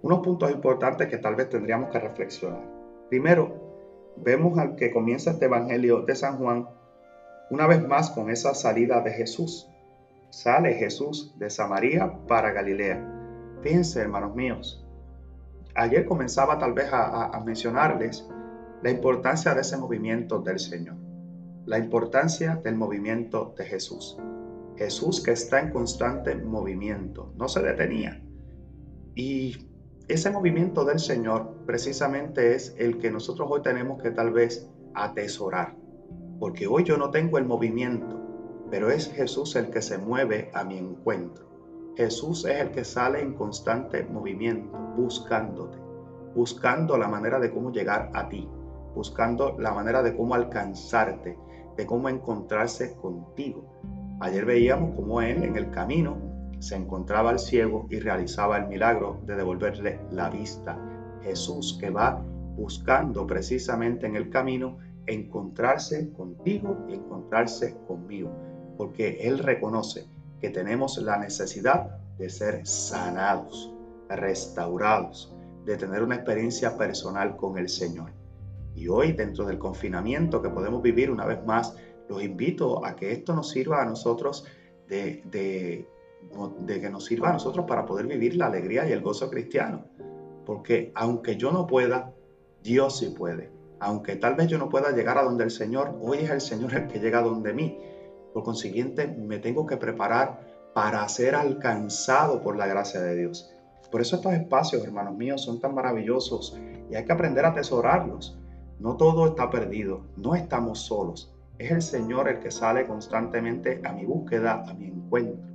unos 0.02 0.20
puntos 0.20 0.50
importantes 0.50 1.08
que 1.08 1.18
tal 1.18 1.34
vez 1.34 1.48
tendríamos 1.48 1.90
que 1.90 1.98
reflexionar. 1.98 2.62
Primero, 3.08 4.12
vemos 4.16 4.58
al 4.58 4.76
que 4.76 4.92
comienza 4.92 5.32
este 5.32 5.46
Evangelio 5.46 6.02
de 6.02 6.14
San 6.14 6.38
Juan 6.38 6.68
una 7.50 7.66
vez 7.66 7.86
más 7.86 8.10
con 8.10 8.30
esa 8.30 8.54
salida 8.54 9.00
de 9.00 9.12
Jesús 9.12 9.68
sale 10.34 10.74
Jesús 10.74 11.32
de 11.38 11.48
Samaria 11.48 12.12
para 12.26 12.50
Galilea. 12.50 13.00
Fíjense, 13.62 14.00
hermanos 14.00 14.34
míos, 14.34 14.84
ayer 15.76 16.04
comenzaba 16.06 16.58
tal 16.58 16.72
vez 16.72 16.88
a, 16.92 17.40
mencionarles 17.46 18.28
la 18.84 18.90
importancia 18.90 19.54
de 19.54 19.62
ese 19.62 19.78
movimiento 19.78 20.40
del 20.40 20.58
Señor, 20.58 20.96
la 21.64 21.78
importancia 21.78 22.56
del 22.56 22.74
movimiento 22.76 23.54
de 23.56 23.64
Jesús. 23.64 24.18
Jesús 24.76 25.22
que 25.22 25.30
está 25.30 25.60
en 25.60 25.70
constante 25.70 26.34
movimiento, 26.34 27.32
no 27.38 27.48
se 27.48 27.62
detenía. 27.62 28.22
Y 29.14 29.70
ese 30.06 30.30
movimiento 30.30 30.84
del 30.84 30.98
Señor 30.98 31.64
precisamente 31.64 32.54
es 32.54 32.76
el 32.76 32.98
que 32.98 33.10
nosotros 33.10 33.48
hoy 33.50 33.62
tenemos 33.62 34.02
que 34.02 34.10
tal 34.10 34.32
vez 34.32 34.70
atesorar, 34.92 35.74
porque 36.38 36.66
hoy 36.66 36.84
yo 36.84 36.98
no 36.98 37.10
tengo 37.10 37.38
el 37.38 37.46
movimiento, 37.46 38.20
pero 38.70 38.90
es 38.90 39.10
Jesús 39.10 39.56
el 39.56 39.70
que 39.70 39.80
se 39.80 39.96
mueve 39.96 40.50
a 40.52 40.62
mi 40.62 40.76
encuentro. 40.76 41.46
Jesús 41.96 42.44
es 42.44 42.60
el 42.60 42.70
que 42.70 42.84
sale 42.84 43.22
en 43.22 43.32
constante 43.32 44.04
movimiento, 44.04 44.76
buscándote, 44.94 45.78
buscando 46.34 46.98
la 46.98 47.08
manera 47.08 47.40
de 47.40 47.50
cómo 47.50 47.72
llegar 47.72 48.10
a 48.12 48.28
ti, 48.28 48.46
buscando 48.94 49.56
la 49.58 49.72
manera 49.72 50.02
de 50.02 50.16
cómo 50.16 50.34
alcanzarte, 50.34 51.38
de 51.76 51.86
cómo 51.86 52.08
encontrarse 52.08 52.94
contigo. 52.96 53.64
Ayer 54.20 54.44
veíamos 54.44 54.94
cómo 54.94 55.20
Él 55.20 55.42
en 55.42 55.56
el 55.56 55.70
camino 55.70 56.16
se 56.60 56.76
encontraba 56.76 57.30
al 57.30 57.38
ciego 57.38 57.86
y 57.90 57.98
realizaba 57.98 58.56
el 58.56 58.68
milagro 58.68 59.20
de 59.26 59.36
devolverle 59.36 60.00
la 60.10 60.30
vista. 60.30 60.78
Jesús 61.22 61.76
que 61.80 61.90
va 61.90 62.22
buscando 62.56 63.26
precisamente 63.26 64.06
en 64.06 64.16
el 64.16 64.30
camino 64.30 64.78
encontrarse 65.06 66.12
contigo 66.12 66.86
y 66.88 66.94
encontrarse 66.94 67.76
conmigo 67.86 68.30
porque 68.76 69.18
Él 69.22 69.38
reconoce 69.38 70.06
que 70.40 70.50
tenemos 70.50 70.98
la 70.98 71.18
necesidad 71.18 71.98
de 72.18 72.28
ser 72.28 72.66
sanados, 72.66 73.72
restaurados, 74.08 75.34
de 75.64 75.76
tener 75.76 76.02
una 76.02 76.16
experiencia 76.16 76.76
personal 76.76 77.36
con 77.36 77.58
el 77.58 77.68
Señor. 77.68 78.10
Y 78.74 78.88
hoy, 78.88 79.12
dentro 79.12 79.44
del 79.44 79.58
confinamiento 79.58 80.42
que 80.42 80.50
podemos 80.50 80.82
vivir 80.82 81.10
una 81.10 81.26
vez 81.26 81.44
más, 81.44 81.76
los 82.08 82.22
invito 82.22 82.84
a 82.84 82.96
que 82.96 83.12
esto 83.12 83.34
nos 83.34 83.50
sirva 83.50 83.82
a 83.82 83.84
nosotros 83.84 84.46
de, 84.88 85.22
que 86.66 86.90
nos 86.90 87.04
sirva 87.04 87.30
a 87.30 87.32
nosotros 87.32 87.64
para 87.66 87.86
poder 87.86 88.06
vivir 88.06 88.36
la 88.36 88.46
alegría 88.46 88.88
y 88.88 88.92
el 88.92 89.00
gozo 89.00 89.30
cristiano. 89.30 89.84
Porque 90.44 90.92
aunque 90.94 91.36
yo 91.36 91.52
no 91.52 91.66
pueda, 91.66 92.12
Dios 92.62 92.98
sí 92.98 93.14
puede. 93.16 93.50
Aunque 93.80 94.16
tal 94.16 94.34
vez 94.34 94.48
yo 94.48 94.58
no 94.58 94.68
pueda 94.68 94.92
llegar 94.92 95.18
a 95.18 95.22
donde 95.22 95.44
el 95.44 95.50
Señor, 95.50 95.96
hoy 96.00 96.18
es 96.18 96.30
el 96.30 96.40
Señor 96.40 96.74
el 96.74 96.88
que 96.88 97.00
llega 97.00 97.22
donde 97.22 97.52
mí. 97.52 97.78
Por 98.32 98.42
consiguiente, 98.42 99.06
me 99.06 99.38
tengo 99.38 99.66
que 99.66 99.76
preparar 99.76 100.40
para 100.74 101.08
ser 101.08 101.34
alcanzado 101.34 102.42
por 102.42 102.56
la 102.56 102.66
gracia 102.66 103.00
de 103.00 103.16
Dios. 103.16 103.50
Por 103.90 104.00
eso 104.00 104.16
estos 104.16 104.32
espacios, 104.32 104.82
hermanos 104.82 105.16
míos, 105.16 105.42
son 105.42 105.60
tan 105.60 105.72
maravillosos 105.74 106.58
y 106.90 106.96
hay 106.96 107.04
que 107.04 107.12
aprender 107.12 107.44
a 107.44 107.50
atesorarlos. 107.50 108.36
No 108.78 108.96
todo 108.96 109.28
está 109.28 109.50
perdido, 109.50 110.02
no 110.16 110.34
estamos 110.34 110.80
solos. 110.80 111.32
Es 111.58 111.70
el 111.70 111.82
Señor 111.82 112.28
el 112.28 112.40
que 112.40 112.50
sale 112.50 112.86
constantemente 112.86 113.80
a 113.84 113.92
mi 113.92 114.04
búsqueda, 114.04 114.64
a 114.68 114.74
mi 114.74 114.86
encuentro. 114.86 115.48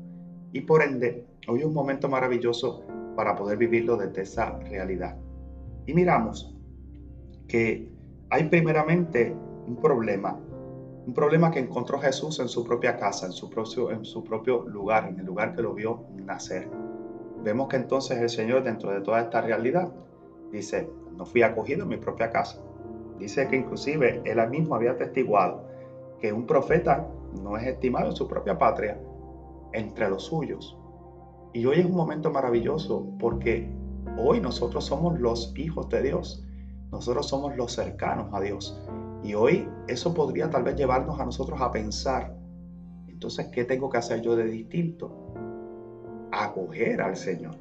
Y 0.53 0.61
por 0.61 0.81
ende, 0.81 1.25
hoy 1.47 1.59
es 1.59 1.65
un 1.65 1.73
momento 1.73 2.07
maravilloso 2.07 2.83
para 3.15 3.35
poder 3.35 3.57
vivirlo 3.57 3.97
desde 3.97 4.21
esa 4.21 4.57
realidad. 4.59 5.17
Y 5.85 5.93
miramos 5.93 6.55
que 7.47 7.91
hay 8.29 8.43
primeramente 8.45 9.35
un 9.67 9.75
problema 9.75 10.39
un 11.09 11.15
problema 11.15 11.49
que 11.49 11.57
encontró 11.57 11.99
Jesús 11.99 12.39
en 12.39 12.47
su 12.47 12.63
propia 12.63 12.95
casa, 12.95 13.25
en 13.25 13.31
su, 13.31 13.49
propio, 13.49 13.89
en 13.89 14.05
su 14.05 14.23
propio 14.23 14.61
lugar, 14.67 15.07
en 15.07 15.19
el 15.19 15.25
lugar 15.25 15.55
que 15.55 15.63
lo 15.63 15.73
vio 15.73 16.05
nacer. 16.23 16.69
Vemos 17.43 17.67
que 17.67 17.77
entonces 17.77 18.19
el 18.19 18.29
Señor, 18.29 18.63
dentro 18.63 18.91
de 18.91 19.01
toda 19.01 19.21
esta 19.21 19.41
realidad, 19.41 19.91
dice, 20.51 20.87
no 21.17 21.25
fui 21.25 21.41
acogido 21.41 21.81
en 21.81 21.89
mi 21.89 21.97
propia 21.97 22.29
casa. 22.29 22.61
Dice 23.19 23.47
que 23.47 23.57
inclusive 23.57 24.21
él 24.25 24.49
mismo 24.49 24.75
había 24.75 24.97
testiguado 24.97 25.67
que 26.19 26.33
un 26.33 26.45
profeta 26.45 27.07
no 27.43 27.57
es 27.57 27.67
estimado 27.67 28.09
en 28.09 28.15
su 28.15 28.27
propia 28.27 28.57
patria 28.57 28.99
entre 29.73 30.09
los 30.09 30.23
suyos. 30.23 30.77
Y 31.53 31.65
hoy 31.65 31.79
es 31.79 31.85
un 31.85 31.95
momento 31.95 32.31
maravilloso 32.31 33.05
porque 33.19 33.69
hoy 34.17 34.39
nosotros 34.39 34.85
somos 34.85 35.19
los 35.19 35.53
hijos 35.57 35.89
de 35.89 36.01
Dios. 36.01 36.45
Nosotros 36.91 37.27
somos 37.27 37.55
los 37.55 37.73
cercanos 37.73 38.33
a 38.33 38.39
Dios. 38.39 38.81
Y 39.23 39.33
hoy 39.33 39.67
eso 39.87 40.13
podría 40.13 40.49
tal 40.49 40.63
vez 40.63 40.75
llevarnos 40.75 41.19
a 41.19 41.25
nosotros 41.25 41.59
a 41.61 41.71
pensar, 41.71 42.39
entonces, 43.07 43.47
¿qué 43.47 43.65
tengo 43.65 43.89
que 43.89 43.97
hacer 43.97 44.21
yo 44.21 44.37
de 44.37 44.45
distinto? 44.45 45.11
Acoger 46.31 47.01
al 47.01 47.17
Señor, 47.17 47.57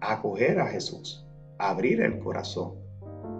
acoger 0.00 0.58
a 0.58 0.66
Jesús, 0.66 1.24
abrir 1.56 2.00
el 2.00 2.18
corazón, 2.18 2.72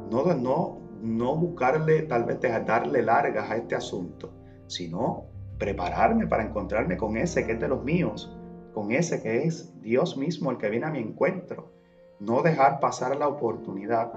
no, 0.09 0.35
no, 0.35 0.82
no 1.03 1.37
buscarle 1.37 2.03
tal 2.03 2.25
vez 2.25 2.41
darle 2.41 3.03
largas 3.03 3.51
a 3.51 3.57
este 3.57 3.75
asunto, 3.75 4.33
sino 4.69 5.27
prepararme 5.59 6.27
para 6.27 6.45
encontrarme 6.45 6.97
con 6.97 7.17
ese 7.17 7.45
que 7.45 7.53
es 7.53 7.61
de 7.61 7.69
los 7.69 7.85
míos, 7.85 8.35
con 8.73 8.93
ese 8.93 9.21
que 9.23 9.45
es 9.45 9.81
Dios 9.83 10.17
mismo 10.17 10.51
el 10.51 10.59
que 10.59 10.71
viene 10.71 10.87
a 10.87 10.91
mi 10.91 11.01
encuentro. 11.01 11.73
No 12.21 12.43
dejar 12.43 12.79
pasar 12.81 13.17
la 13.17 13.29
oportunidad 13.29 14.13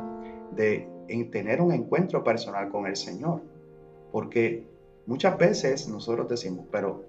de 0.51 0.87
tener 1.31 1.61
un 1.61 1.71
encuentro 1.71 2.23
personal 2.23 2.69
con 2.69 2.85
el 2.85 2.95
Señor. 2.95 3.41
Porque 4.11 4.67
muchas 5.07 5.37
veces 5.37 5.87
nosotros 5.87 6.29
decimos, 6.29 6.65
pero 6.71 7.03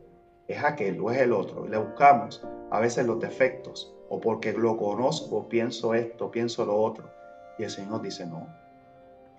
es 0.48 0.62
aquel 0.64 1.00
o 1.00 1.10
es 1.10 1.18
el 1.18 1.32
otro, 1.32 1.66
y 1.66 1.68
le 1.68 1.78
buscamos 1.78 2.44
a 2.70 2.80
veces 2.80 3.06
los 3.06 3.20
defectos, 3.20 3.94
o 4.08 4.20
porque 4.20 4.52
lo 4.52 4.76
conozco, 4.76 5.48
pienso 5.48 5.94
esto, 5.94 6.30
pienso 6.30 6.64
lo 6.64 6.76
otro. 6.76 7.10
Y 7.58 7.64
el 7.64 7.70
Señor 7.70 8.02
dice, 8.02 8.26
no, 8.26 8.46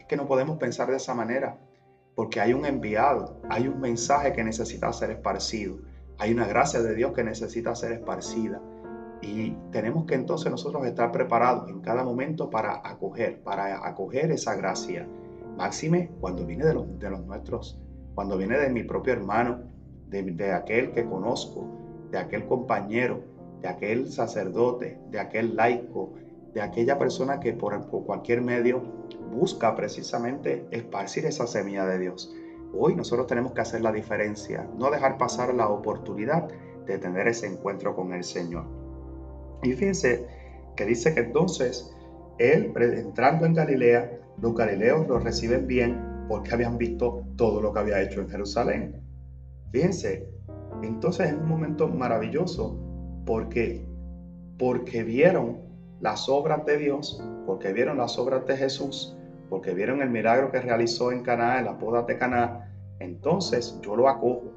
que 0.08 0.18
no 0.18 0.28
podemos 0.28 0.58
pensar 0.58 0.90
de 0.90 0.98
esa 0.98 1.14
manera, 1.14 1.58
porque 2.16 2.42
hay 2.42 2.54
un 2.54 2.66
enviado, 2.66 3.40
hay 3.50 3.68
un 3.68 3.80
mensaje 3.80 4.34
que 4.34 4.44
necesita 4.44 4.92
ser 4.92 5.12
esparcido, 5.12 5.78
hay 6.18 6.34
una 6.34 6.48
gracia 6.48 6.82
de 6.82 6.96
Dios 6.96 7.14
que 7.14 7.24
necesita 7.24 7.76
ser 7.76 7.92
esparcida. 7.92 8.62
Y 9.22 9.52
tenemos 9.72 10.06
que 10.06 10.16
entonces 10.16 10.52
nosotros 10.52 10.86
estar 10.86 11.12
preparados 11.12 11.70
en 11.70 11.82
cada 11.82 12.04
momento 12.04 12.50
para 12.50 12.82
acoger, 12.88 13.42
para 13.44 13.88
acoger 13.88 14.32
esa 14.32 14.56
gracia. 14.56 15.08
Máxime 15.58 16.12
cuando 16.20 16.46
viene 16.46 16.66
de 16.66 16.74
los, 16.74 17.00
de 17.00 17.10
los 17.10 17.26
nuestros, 17.26 17.80
cuando 18.16 18.38
viene 18.38 18.58
de 18.58 18.70
mi 18.70 18.84
propio 18.84 19.14
hermano, 19.14 19.62
de, 20.08 20.24
de 20.24 20.54
aquel 20.54 20.92
que 20.92 21.06
conozco, 21.06 21.68
de 22.12 22.18
aquel 22.18 22.46
compañero, 22.46 23.22
de 23.62 23.68
aquel 23.68 24.12
sacerdote, 24.12 25.00
de 25.10 25.20
aquel 25.20 25.56
laico, 25.56 26.14
de 26.54 26.62
aquella 26.62 26.98
persona 26.98 27.40
que 27.40 27.54
por, 27.54 27.88
cualquier 27.88 28.42
medio 28.42 28.82
busca 29.32 29.76
precisamente 29.76 30.66
esparcir 30.72 31.26
esa 31.26 31.48
semilla 31.48 31.86
de 31.86 32.00
Dios. 32.00 32.34
Hoy 32.74 32.96
nosotros 32.96 33.28
tenemos 33.28 33.54
que 33.54 33.62
hacer 33.62 33.82
la 33.82 33.92
diferencia, 33.92 34.68
no 34.78 34.90
dejar 34.92 35.18
pasar 35.18 35.54
la 35.54 35.70
oportunidad 35.70 36.48
de 36.86 36.98
tener 36.98 37.28
ese 37.28 37.48
encuentro 37.48 37.96
con 37.96 38.14
el 38.14 38.24
Señor. 38.24 38.66
Y 39.64 39.74
fíjense 39.74 40.28
que 40.76 40.86
dice 40.86 41.14
que 41.14 41.22
entonces 41.22 41.94
él, 42.38 42.74
entrando 42.76 43.46
en 43.46 43.54
Galilea, 43.54 44.20
los 44.42 44.54
galileos 44.56 45.08
lo 45.08 45.20
reciben 45.20 45.66
bien 45.68 46.26
porque 46.28 46.54
habían 46.54 46.78
visto 46.78 47.24
todo 47.36 47.62
lo 47.62 47.74
que 47.74 47.80
había 47.80 48.02
hecho 48.02 48.22
en 48.22 48.30
Jerusalén. 48.30 49.02
Fíjense, 49.72 50.30
entonces 50.84 51.28
es 51.28 51.34
un 51.34 51.48
momento 51.48 51.88
maravilloso 51.88 52.80
porque, 53.26 53.86
porque 54.58 55.04
vieron 55.04 55.67
las 56.00 56.30
obras 56.30 56.66
de 56.66 56.78
Dios, 56.78 57.24
porque 57.46 57.74
vieron 57.74 57.98
las 57.98 58.18
obras 58.20 58.46
de 58.46 58.56
Jesús, 58.56 59.16
porque 59.50 59.74
vieron 59.74 60.02
el 60.02 60.10
milagro 60.10 60.52
que 60.52 60.62
realizó 60.62 61.12
en 61.12 61.24
Caná, 61.24 61.60
en 61.60 61.66
las 61.66 61.80
bodas 61.80 62.06
de 62.08 62.18
Caná, 62.18 62.72
entonces 63.00 63.80
yo 63.82 63.96
lo 63.96 64.08
acojo. 64.08 64.52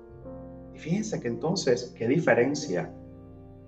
Y 0.74 0.78
fíjense 0.78 1.20
que 1.20 1.28
entonces, 1.28 1.94
qué 1.96 2.08
diferencia, 2.08 2.92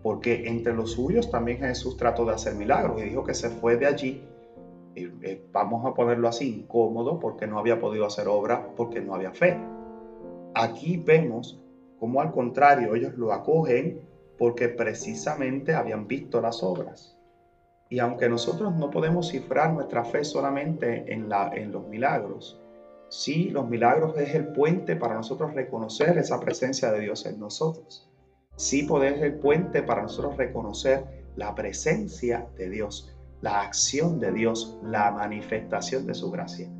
porque 0.02 0.48
entre 0.48 0.74
los 0.74 0.92
suyos 0.92 1.30
también 1.30 1.58
Jesús 1.58 1.96
trató 1.96 2.24
de 2.24 2.32
hacer 2.32 2.54
milagros 2.54 3.00
y 3.00 3.04
dijo 3.04 3.24
que 3.24 3.34
se 3.34 3.48
fue 3.48 3.76
de 3.76 3.86
allí, 3.86 4.24
y, 4.94 5.04
eh, 5.22 5.46
vamos 5.52 5.86
a 5.86 5.94
ponerlo 5.94 6.28
así, 6.28 6.60
incómodo, 6.60 7.18
porque 7.18 7.46
no 7.46 7.58
había 7.58 7.80
podido 7.80 8.04
hacer 8.04 8.28
obra, 8.28 8.68
porque 8.76 9.00
no 9.00 9.14
había 9.14 9.32
fe. 9.32 9.56
Aquí 10.54 10.98
vemos 10.98 11.58
cómo 11.98 12.20
al 12.20 12.30
contrario 12.30 12.94
ellos 12.94 13.16
lo 13.16 13.32
acogen 13.32 14.02
porque 14.36 14.68
precisamente 14.68 15.74
habían 15.74 16.06
visto 16.06 16.40
las 16.40 16.62
obras. 16.62 17.16
Y 17.92 17.98
aunque 17.98 18.26
nosotros 18.26 18.74
no 18.74 18.88
podemos 18.88 19.28
cifrar 19.28 19.74
nuestra 19.74 20.02
fe 20.02 20.24
solamente 20.24 21.12
en, 21.12 21.28
la, 21.28 21.50
en 21.54 21.72
los 21.72 21.86
milagros, 21.88 22.58
sí, 23.10 23.50
los 23.50 23.68
milagros 23.68 24.16
es 24.16 24.34
el 24.34 24.46
puente 24.54 24.96
para 24.96 25.14
nosotros 25.14 25.52
reconocer 25.52 26.16
esa 26.16 26.40
presencia 26.40 26.90
de 26.90 27.00
Dios 27.00 27.26
en 27.26 27.38
nosotros. 27.38 28.10
Sí 28.56 28.84
poder 28.84 29.16
ser 29.16 29.24
el 29.24 29.34
puente 29.40 29.82
para 29.82 30.00
nosotros 30.00 30.38
reconocer 30.38 31.04
la 31.36 31.54
presencia 31.54 32.48
de 32.56 32.70
Dios, 32.70 33.14
la 33.42 33.60
acción 33.60 34.18
de 34.20 34.32
Dios, 34.32 34.78
la 34.82 35.10
manifestación 35.10 36.06
de 36.06 36.14
su 36.14 36.30
gracia. 36.30 36.70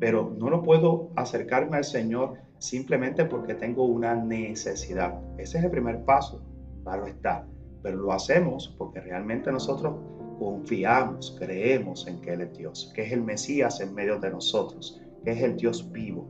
Pero 0.00 0.34
no 0.36 0.50
lo 0.50 0.64
puedo 0.64 1.10
acercarme 1.14 1.76
al 1.76 1.84
Señor 1.84 2.38
simplemente 2.58 3.24
porque 3.24 3.54
tengo 3.54 3.84
una 3.84 4.16
necesidad. 4.16 5.14
Ese 5.38 5.58
es 5.58 5.64
el 5.64 5.70
primer 5.70 6.04
paso 6.04 6.42
claro 6.82 7.06
está, 7.06 7.46
pero 7.84 7.98
lo 7.98 8.12
hacemos 8.12 8.74
porque 8.76 9.00
realmente 9.00 9.52
nosotros 9.52 9.94
confiamos, 10.40 11.36
creemos 11.38 12.06
en 12.08 12.18
que 12.22 12.32
Él 12.32 12.40
es 12.40 12.56
Dios, 12.56 12.90
que 12.94 13.02
es 13.02 13.12
el 13.12 13.22
Mesías 13.22 13.80
en 13.80 13.94
medio 13.94 14.18
de 14.18 14.30
nosotros, 14.30 14.98
que 15.22 15.32
es 15.32 15.42
el 15.42 15.56
Dios 15.56 15.92
vivo. 15.92 16.26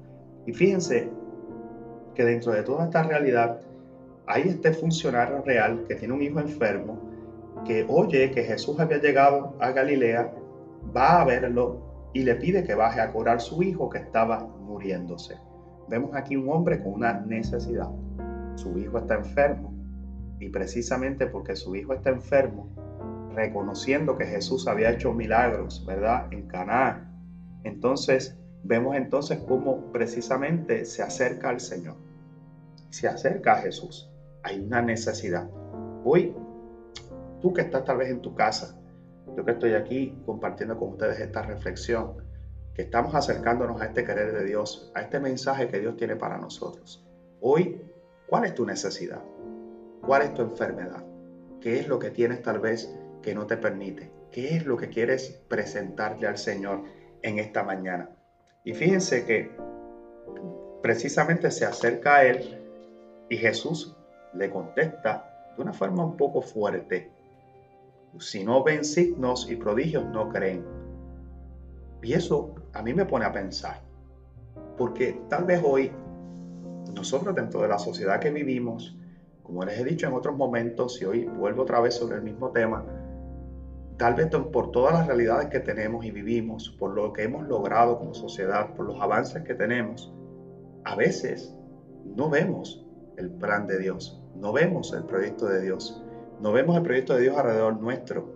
Y 0.47 0.53
fíjense 0.53 1.09
que 2.17 2.25
dentro 2.25 2.53
de 2.53 2.65
toda 2.65 2.87
esta 2.87 3.05
realidad 3.05 3.61
hay 4.27 4.43
este 4.43 4.73
funcionario 4.73 5.43
real 5.43 5.85
que 5.87 5.95
tiene 5.95 6.13
un 6.13 6.23
hijo 6.23 6.41
enfermo, 6.41 6.99
que 7.65 7.87
oye 7.89 8.33
que 8.33 8.43
Jesús 8.43 8.81
había 8.81 8.99
llegado 8.99 9.57
a 9.61 9.71
Galilea, 9.71 10.35
va 10.95 11.23
a 11.23 11.25
verlo 11.25 12.11
y 12.13 12.25
le 12.25 12.35
pide 12.35 12.65
que 12.65 12.75
baje 12.75 13.01
a 13.01 13.13
curar 13.13 13.41
su 13.41 13.63
hijo 13.63 13.89
que 13.89 13.99
estaba 13.99 14.41
muriéndose. 14.41 15.37
Vemos 15.89 16.11
aquí 16.15 16.35
un 16.35 16.49
hombre 16.49 16.83
con 16.83 16.95
una 16.95 17.21
necesidad. 17.21 17.89
Su 18.57 18.77
hijo 18.77 18.99
está 18.99 19.15
enfermo 19.15 19.73
y 20.41 20.49
precisamente 20.49 21.29
porque 21.29 21.55
su 21.55 21.77
hijo 21.77 21.95
está 21.95 22.11
enfermo, 22.11 22.69
reconociendo 23.35 24.17
que 24.17 24.27
Jesús 24.27 24.67
había 24.67 24.91
hecho 24.91 25.13
milagros, 25.13 25.85
¿verdad? 25.87 26.33
En 26.33 26.47
Caná. 26.47 27.13
Entonces, 27.65 28.37
vemos 28.63 28.97
entonces 28.97 29.39
cómo 29.47 29.93
precisamente 29.93 30.85
se 30.85 31.03
acerca 31.03 31.51
al 31.51 31.61
Señor. 31.61 31.97
Se 32.91 33.09
acerca 33.09 33.55
a 33.55 33.57
Jesús. 33.57 34.11
Hay 34.43 34.61
una 34.61 34.83
necesidad. 34.83 35.49
Hoy, 36.05 36.35
tú 37.41 37.53
que 37.53 37.63
estás 37.63 37.85
tal 37.85 37.99
vez 37.99 38.11
en 38.11 38.21
tu 38.21 38.35
casa, 38.35 38.77
yo 39.37 39.45
que 39.45 39.53
estoy 39.53 39.75
aquí 39.75 40.19
compartiendo 40.27 40.77
con 40.79 40.91
ustedes 40.91 41.21
esta 41.21 41.43
reflexión, 41.43 42.15
que 42.75 42.83
estamos 42.83 43.15
acercándonos 43.15 43.81
a 43.81 43.87
este 43.87 44.05
querer 44.05 44.33
de 44.33 44.45
Dios, 44.45 44.91
a 44.95 45.03
este 45.03 45.21
mensaje 45.21 45.69
que 45.69 45.79
Dios 45.79 45.97
tiene 45.97 46.17
para 46.17 46.39
nosotros. 46.39 47.07
Hoy, 47.41 47.81
¿cuál 48.29 48.45
es 48.45 48.55
tu 48.55 48.65
necesidad? 48.65 49.23
¿Cuál 50.05 50.23
es 50.23 50.35
tu 50.35 50.43
enfermedad? 50.43 51.05
¿Qué 51.61 51.79
es 51.79 51.89
lo 51.89 51.99
que 51.99 52.11
tienes 52.11 52.43
tal 52.43 52.59
vez 52.59 52.95
que 53.23 53.35
no 53.35 53.47
te 53.47 53.57
permite? 53.57 54.11
¿Qué 54.31 54.57
es 54.57 54.67
lo 54.67 54.77
que 54.77 54.89
quieres 54.89 55.43
presentarle 55.49 56.27
al 56.27 56.39
Señor 56.39 56.85
en 57.23 57.39
esta 57.39 57.63
mañana? 57.63 58.11
Y 58.65 58.75
fíjense 58.75 59.25
que 59.25 59.51
precisamente 60.83 61.51
se 61.51 61.65
acerca 61.65 62.17
a 62.17 62.25
Él 62.25 62.59
y 63.29 63.37
Jesús 63.37 63.97
le 64.35 64.51
contesta 64.51 65.53
de 65.57 65.63
una 65.63 65.73
forma 65.73 66.05
un 66.05 66.17
poco 66.17 66.43
fuerte. 66.43 67.11
Si 68.19 68.45
no 68.45 68.63
ven 68.63 68.85
signos 68.85 69.51
y 69.51 69.57
prodigios, 69.57 70.05
no 70.07 70.29
creen. 70.29 70.65
Y 72.03 72.13
eso 72.13 72.55
a 72.73 72.83
mí 72.83 72.95
me 72.95 73.05
pone 73.05 73.25
a 73.25 73.33
pensar, 73.33 73.81
porque 74.77 75.21
tal 75.29 75.45
vez 75.45 75.61
hoy 75.63 75.93
nosotros 76.95 77.35
dentro 77.35 77.61
de 77.63 77.69
la 77.69 77.79
sociedad 77.79 78.21
que 78.21 78.31
vivimos, 78.31 78.97
como 79.43 79.65
les 79.65 79.79
he 79.79 79.85
dicho 79.85 80.07
en 80.07 80.15
otros 80.15 80.37
momentos, 80.37 81.01
y 81.03 81.05
hoy 81.05 81.25
vuelvo 81.27 81.63
otra 81.63 81.81
vez 81.81 81.95
sobre 81.95 82.17
el 82.17 82.23
mismo 82.23 82.51
tema, 82.51 82.85
tal 84.01 84.15
vez 84.15 84.29
por 84.51 84.71
todas 84.71 84.95
las 84.95 85.07
realidades 85.07 85.49
que 85.49 85.61
tenemos 85.61 86.07
y 86.07 86.11
vivimos, 86.11 86.71
por 86.79 86.95
lo 86.95 87.13
que 87.13 87.25
hemos 87.25 87.47
logrado 87.47 87.99
como 87.99 88.15
sociedad, 88.15 88.75
por 88.75 88.87
los 88.87 88.99
avances 88.99 89.43
que 89.43 89.53
tenemos, 89.53 90.11
a 90.85 90.97
veces 90.97 91.55
no 92.17 92.31
vemos 92.31 92.83
el 93.19 93.31
plan 93.31 93.67
de 93.67 93.79
Dios, 93.79 94.19
no 94.35 94.55
vemos 94.55 94.95
el 94.95 95.05
proyecto 95.05 95.45
de 95.45 95.61
Dios, 95.61 96.03
no 96.41 96.51
vemos 96.51 96.79
el 96.79 96.83
proyecto 96.83 97.13
de 97.13 97.21
Dios 97.21 97.37
alrededor 97.37 97.79
nuestro, 97.79 98.27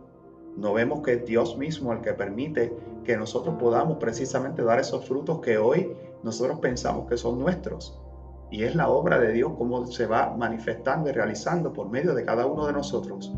no 0.55 0.75
vemos 0.75 1.01
que 1.01 1.15
es 1.15 1.25
Dios 1.25 1.57
mismo 1.57 1.95
el 1.95 2.03
que 2.03 2.13
permite 2.13 2.77
que 3.03 3.17
nosotros 3.17 3.55
podamos 3.59 3.97
precisamente 3.97 4.63
dar 4.63 4.79
esos 4.79 5.07
frutos 5.09 5.41
que 5.41 5.57
hoy 5.57 5.97
nosotros 6.23 6.59
pensamos 6.59 7.09
que 7.09 7.17
son 7.17 7.39
nuestros. 7.39 7.99
Y 8.51 8.65
es 8.65 8.77
la 8.77 8.91
obra 8.91 9.19
de 9.19 9.33
Dios 9.33 9.53
cómo 9.57 9.87
se 9.87 10.07
va 10.07 10.37
manifestando 10.37 11.09
y 11.09 11.13
realizando 11.13 11.73
por 11.73 11.89
medio 11.89 12.15
de 12.15 12.23
cada 12.23 12.45
uno 12.45 12.67
de 12.67 12.75
nosotros. 12.75 13.35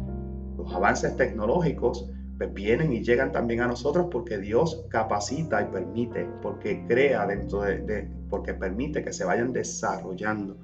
Los 0.56 0.72
avances 0.74 1.16
tecnológicos 1.16 2.10
pues, 2.38 2.52
vienen 2.52 2.92
y 2.92 3.02
llegan 3.02 3.32
también 3.32 3.60
a 3.60 3.66
nosotros 3.66 4.08
porque 4.10 4.38
Dios 4.38 4.84
capacita 4.90 5.62
y 5.62 5.66
permite, 5.66 6.28
porque 6.42 6.84
crea 6.86 7.26
dentro 7.26 7.62
de, 7.62 8.08
porque 8.28 8.54
permite 8.54 9.02
que 9.02 9.12
se 9.12 9.24
vayan 9.24 9.52
desarrollando. 9.52 10.56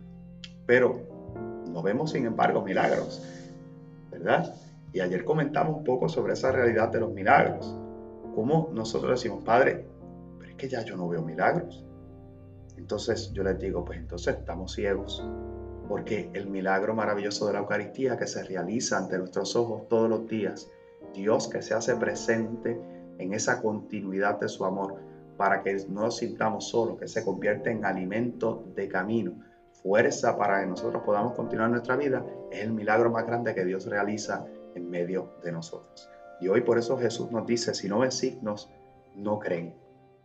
Pero 0.66 1.00
no 1.70 1.82
vemos, 1.82 2.10
sin 2.12 2.26
embargo, 2.26 2.62
milagros, 2.62 3.22
¿verdad? 4.10 4.54
Y 4.92 5.00
ayer 5.00 5.24
comentamos 5.24 5.78
un 5.78 5.84
poco 5.84 6.08
sobre 6.08 6.34
esa 6.34 6.52
realidad 6.52 6.90
de 6.90 7.00
los 7.00 7.12
milagros. 7.12 7.74
Cómo 8.34 8.70
nosotros 8.72 9.12
decimos, 9.12 9.42
Padre, 9.42 9.86
pero 10.38 10.50
es 10.50 10.56
que 10.56 10.68
ya 10.68 10.84
yo 10.84 10.96
no 10.96 11.08
veo 11.08 11.22
milagros. 11.22 11.84
Entonces 12.76 13.32
yo 13.32 13.42
les 13.42 13.58
digo, 13.58 13.84
pues 13.84 13.98
entonces 13.98 14.36
estamos 14.36 14.72
ciegos, 14.72 15.26
porque 15.88 16.30
el 16.32 16.48
milagro 16.48 16.94
maravilloso 16.94 17.46
de 17.46 17.54
la 17.54 17.60
Eucaristía 17.60 18.16
que 18.16 18.26
se 18.26 18.42
realiza 18.44 18.98
ante 18.98 19.18
nuestros 19.18 19.56
ojos 19.56 19.88
todos 19.88 20.08
los 20.08 20.26
días, 20.26 20.70
Dios 21.14 21.48
que 21.48 21.62
se 21.62 21.74
hace 21.74 21.96
presente 21.96 22.80
en 23.18 23.34
esa 23.34 23.60
continuidad 23.60 24.40
de 24.40 24.48
su 24.48 24.64
amor, 24.64 25.00
para 25.36 25.62
que 25.62 25.74
no 25.88 26.02
nos 26.02 26.18
sintamos 26.18 26.68
solos, 26.68 26.98
que 26.98 27.08
se 27.08 27.24
convierte 27.24 27.70
en 27.70 27.84
alimento 27.84 28.64
de 28.74 28.88
camino, 28.88 29.32
fuerza 29.82 30.36
para 30.36 30.60
que 30.60 30.66
nosotros 30.66 31.02
podamos 31.04 31.34
continuar 31.34 31.70
nuestra 31.70 31.96
vida, 31.96 32.24
es 32.50 32.62
el 32.62 32.72
milagro 32.72 33.10
más 33.10 33.26
grande 33.26 33.54
que 33.54 33.64
Dios 33.64 33.86
realiza 33.86 34.46
en 34.74 34.88
medio 34.88 35.34
de 35.42 35.52
nosotros. 35.52 36.08
Y 36.40 36.48
hoy 36.48 36.62
por 36.62 36.78
eso 36.78 36.98
Jesús 36.98 37.30
nos 37.30 37.46
dice, 37.46 37.74
si 37.74 37.88
no 37.88 38.00
ven 38.00 38.12
signos, 38.12 38.70
no 39.14 39.38
creen. 39.38 39.74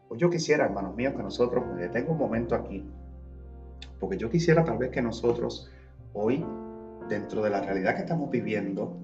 Pues 0.08 0.20
yo 0.20 0.30
quisiera, 0.30 0.66
hermanos 0.66 0.96
míos, 0.96 1.14
que 1.16 1.24
nosotros 1.24 1.66
me 1.66 2.02
un 2.04 2.18
momento 2.18 2.56
aquí, 2.56 2.86
porque 4.00 4.18
yo 4.18 4.30
quisiera 4.30 4.64
tal 4.64 4.78
vez 4.78 4.90
que 4.90 5.02
nosotros 5.02 5.70
hoy, 6.14 6.46
dentro 7.10 7.42
de 7.42 7.50
la 7.50 7.62
realidad 7.62 7.96
que 7.96 8.02
estamos 8.02 8.30
viviendo, 8.30 8.98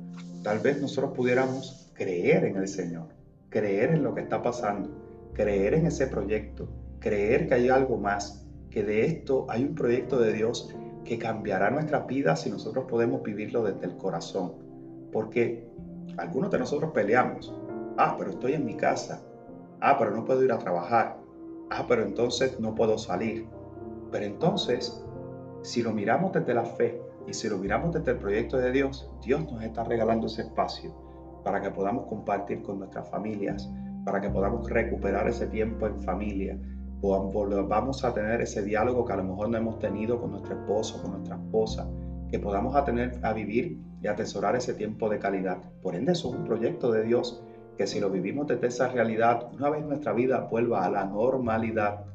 tal 0.43 0.59
vez 0.59 0.81
nosotros 0.81 1.13
pudiéramos 1.15 1.91
creer 1.93 2.45
en 2.45 2.57
el 2.57 2.67
Señor, 2.67 3.07
creer 3.49 3.91
en 3.91 4.03
lo 4.03 4.13
que 4.13 4.21
está 4.21 4.41
pasando, 4.41 4.89
creer 5.33 5.73
en 5.73 5.85
ese 5.85 6.07
proyecto, 6.07 6.67
creer 6.99 7.47
que 7.47 7.55
hay 7.55 7.69
algo 7.69 7.97
más, 7.97 8.45
que 8.69 8.83
de 8.83 9.05
esto 9.05 9.45
hay 9.49 9.63
un 9.63 9.75
proyecto 9.75 10.19
de 10.19 10.33
Dios 10.33 10.73
que 11.05 11.17
cambiará 11.17 11.69
nuestras 11.69 12.07
vidas 12.07 12.41
si 12.41 12.49
nosotros 12.49 12.85
podemos 12.89 13.21
vivirlo 13.23 13.63
desde 13.63 13.85
el 13.85 13.97
corazón. 13.97 14.53
Porque 15.11 15.67
algunos 16.17 16.49
de 16.49 16.59
nosotros 16.59 16.91
peleamos. 16.91 17.53
Ah, 17.97 18.15
pero 18.17 18.31
estoy 18.31 18.53
en 18.53 18.65
mi 18.65 18.75
casa. 18.75 19.21
Ah, 19.79 19.97
pero 19.99 20.11
no 20.11 20.25
puedo 20.25 20.43
ir 20.43 20.51
a 20.51 20.57
trabajar. 20.57 21.17
Ah, 21.69 21.85
pero 21.87 22.03
entonces 22.03 22.59
no 22.59 22.73
puedo 22.73 22.97
salir. 22.97 23.45
Pero 24.13 24.25
entonces, 24.25 25.03
si 25.63 25.81
lo 25.81 25.91
miramos 25.91 26.31
desde 26.31 26.53
la 26.53 26.63
fe 26.63 27.01
y 27.27 27.33
si 27.33 27.49
lo 27.49 27.57
miramos 27.57 27.93
desde 27.93 28.11
el 28.11 28.17
proyecto 28.19 28.57
de 28.57 28.71
Dios, 28.71 29.09
Dios 29.23 29.51
nos 29.51 29.63
está 29.63 29.83
regalando 29.83 30.27
ese 30.27 30.43
espacio 30.43 30.93
para 31.43 31.59
que 31.59 31.71
podamos 31.71 32.05
compartir 32.05 32.61
con 32.61 32.77
nuestras 32.77 33.09
familias, 33.09 33.67
para 34.05 34.21
que 34.21 34.29
podamos 34.29 34.69
recuperar 34.69 35.27
ese 35.27 35.47
tiempo 35.47 35.87
en 35.87 35.99
familia, 36.03 36.59
vamos 37.67 38.05
a 38.05 38.13
tener 38.13 38.41
ese 38.41 38.61
diálogo 38.61 39.03
que 39.03 39.13
a 39.13 39.17
lo 39.17 39.23
mejor 39.23 39.49
no 39.49 39.57
hemos 39.57 39.79
tenido 39.79 40.21
con 40.21 40.31
nuestro 40.31 40.59
esposo, 40.59 41.01
con 41.01 41.13
nuestra 41.13 41.35
esposa, 41.35 41.89
que 42.29 42.37
podamos 42.37 42.75
a 42.75 42.85
tener 42.85 43.19
a 43.23 43.33
vivir 43.33 43.81
y 44.01 44.07
atesorar 44.07 44.55
ese 44.55 44.75
tiempo 44.75 45.09
de 45.09 45.17
calidad. 45.17 45.57
Por 45.81 45.95
ende, 45.95 46.11
eso 46.11 46.29
es 46.29 46.35
un 46.35 46.45
proyecto 46.45 46.91
de 46.91 47.03
Dios 47.03 47.43
que 47.77 47.87
si 47.87 47.99
lo 47.99 48.11
vivimos 48.11 48.45
desde 48.45 48.67
esa 48.67 48.89
realidad, 48.89 49.49
una 49.53 49.71
vez 49.71 49.83
nuestra 49.83 50.13
vida 50.13 50.47
vuelva 50.51 50.85
a 50.85 50.91
la 50.91 51.05
normalidad, 51.05 52.05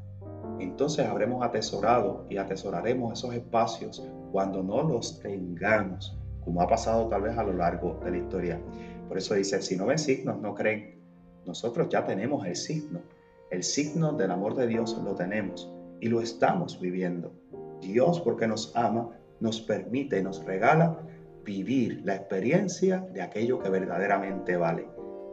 entonces 0.63 1.05
habremos 1.05 1.43
atesorado 1.43 2.25
y 2.29 2.37
atesoraremos 2.37 3.13
esos 3.13 3.33
espacios 3.33 4.03
cuando 4.31 4.63
no 4.63 4.83
los 4.83 5.19
tengamos, 5.19 6.17
como 6.43 6.61
ha 6.61 6.67
pasado 6.67 7.07
tal 7.07 7.23
vez 7.23 7.37
a 7.37 7.43
lo 7.43 7.53
largo 7.53 7.99
de 8.03 8.11
la 8.11 8.17
historia. 8.17 8.59
Por 9.07 9.17
eso 9.17 9.33
dice, 9.33 9.61
si 9.61 9.75
no 9.75 9.85
ven 9.85 9.97
signos, 9.97 10.39
no 10.39 10.53
creen. 10.53 10.99
Nosotros 11.45 11.89
ya 11.89 12.05
tenemos 12.05 12.45
el 12.45 12.55
signo. 12.55 13.01
El 13.49 13.63
signo 13.63 14.13
del 14.13 14.31
amor 14.31 14.55
de 14.55 14.67
Dios 14.67 14.99
lo 15.03 15.15
tenemos 15.15 15.71
y 15.99 16.07
lo 16.07 16.21
estamos 16.21 16.79
viviendo. 16.79 17.31
Dios, 17.81 18.19
porque 18.21 18.47
nos 18.47 18.75
ama, 18.75 19.09
nos 19.39 19.61
permite, 19.61 20.21
nos 20.21 20.43
regala 20.45 20.99
vivir 21.43 22.01
la 22.03 22.15
experiencia 22.15 22.99
de 23.11 23.21
aquello 23.21 23.59
que 23.59 23.69
verdaderamente 23.69 24.57
vale. 24.57 24.87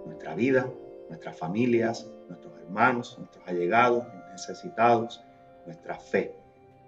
Nuestra 0.06 0.34
vida, 0.34 0.70
nuestras 1.08 1.36
familias, 1.36 2.10
nuestros 2.28 2.58
hermanos, 2.58 3.16
nuestros 3.18 3.46
allegados, 3.46 4.04
necesitados, 4.36 5.24
nuestra 5.64 5.98
fe. 5.98 6.34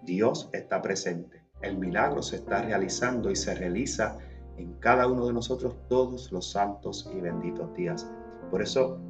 Dios 0.04 0.50
está 0.52 0.80
presente. 0.82 1.42
El 1.62 1.78
milagro 1.78 2.22
se 2.22 2.36
está 2.36 2.62
realizando 2.62 3.30
y 3.30 3.36
se 3.36 3.54
realiza 3.54 4.18
en 4.56 4.74
cada 4.74 5.06
uno 5.06 5.26
de 5.26 5.32
nosotros 5.32 5.74
todos 5.88 6.30
los 6.30 6.50
santos 6.50 7.10
y 7.14 7.20
benditos 7.20 7.74
días. 7.74 8.08
Por 8.50 8.62
eso 8.62 9.00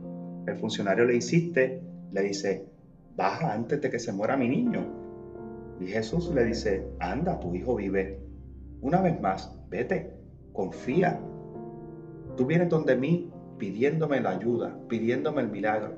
el 0.47 0.57
funcionario 0.57 1.05
le 1.05 1.17
insiste 1.17 1.83
le 2.13 2.23
dice, 2.23 2.67
baja 3.17 3.53
antes 3.53 3.81
de 3.83 3.91
que 3.91 3.99
se 3.99 4.13
muera 4.13 4.37
mi 4.37 4.49
niño. 4.49 4.81
Y 5.81 5.87
Jesús 5.87 6.33
le 6.35 6.45
dice, 6.45 6.89
anda, 7.01 7.39
tu 7.39 7.55
hijo 7.55 7.77
vive. 7.77 8.21
Una 8.81 9.03
vez 9.03 9.21
más, 9.21 9.55
vete, 9.69 10.15
confía. 10.53 11.21
Tú 12.37 12.47
vienes 12.47 12.69
donde 12.69 12.97
mí 12.97 13.31
pidiéndome 13.59 14.21
la 14.21 14.31
ayuda, 14.31 14.79
pidiéndome 14.89 15.43
el 15.43 15.51
milagro. 15.51 15.97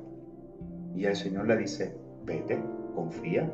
Y 0.97 1.05
el 1.05 1.15
Señor 1.15 1.47
le 1.47 1.57
dice, 1.57 1.97
vete, 2.25 2.63
confía, 2.95 3.51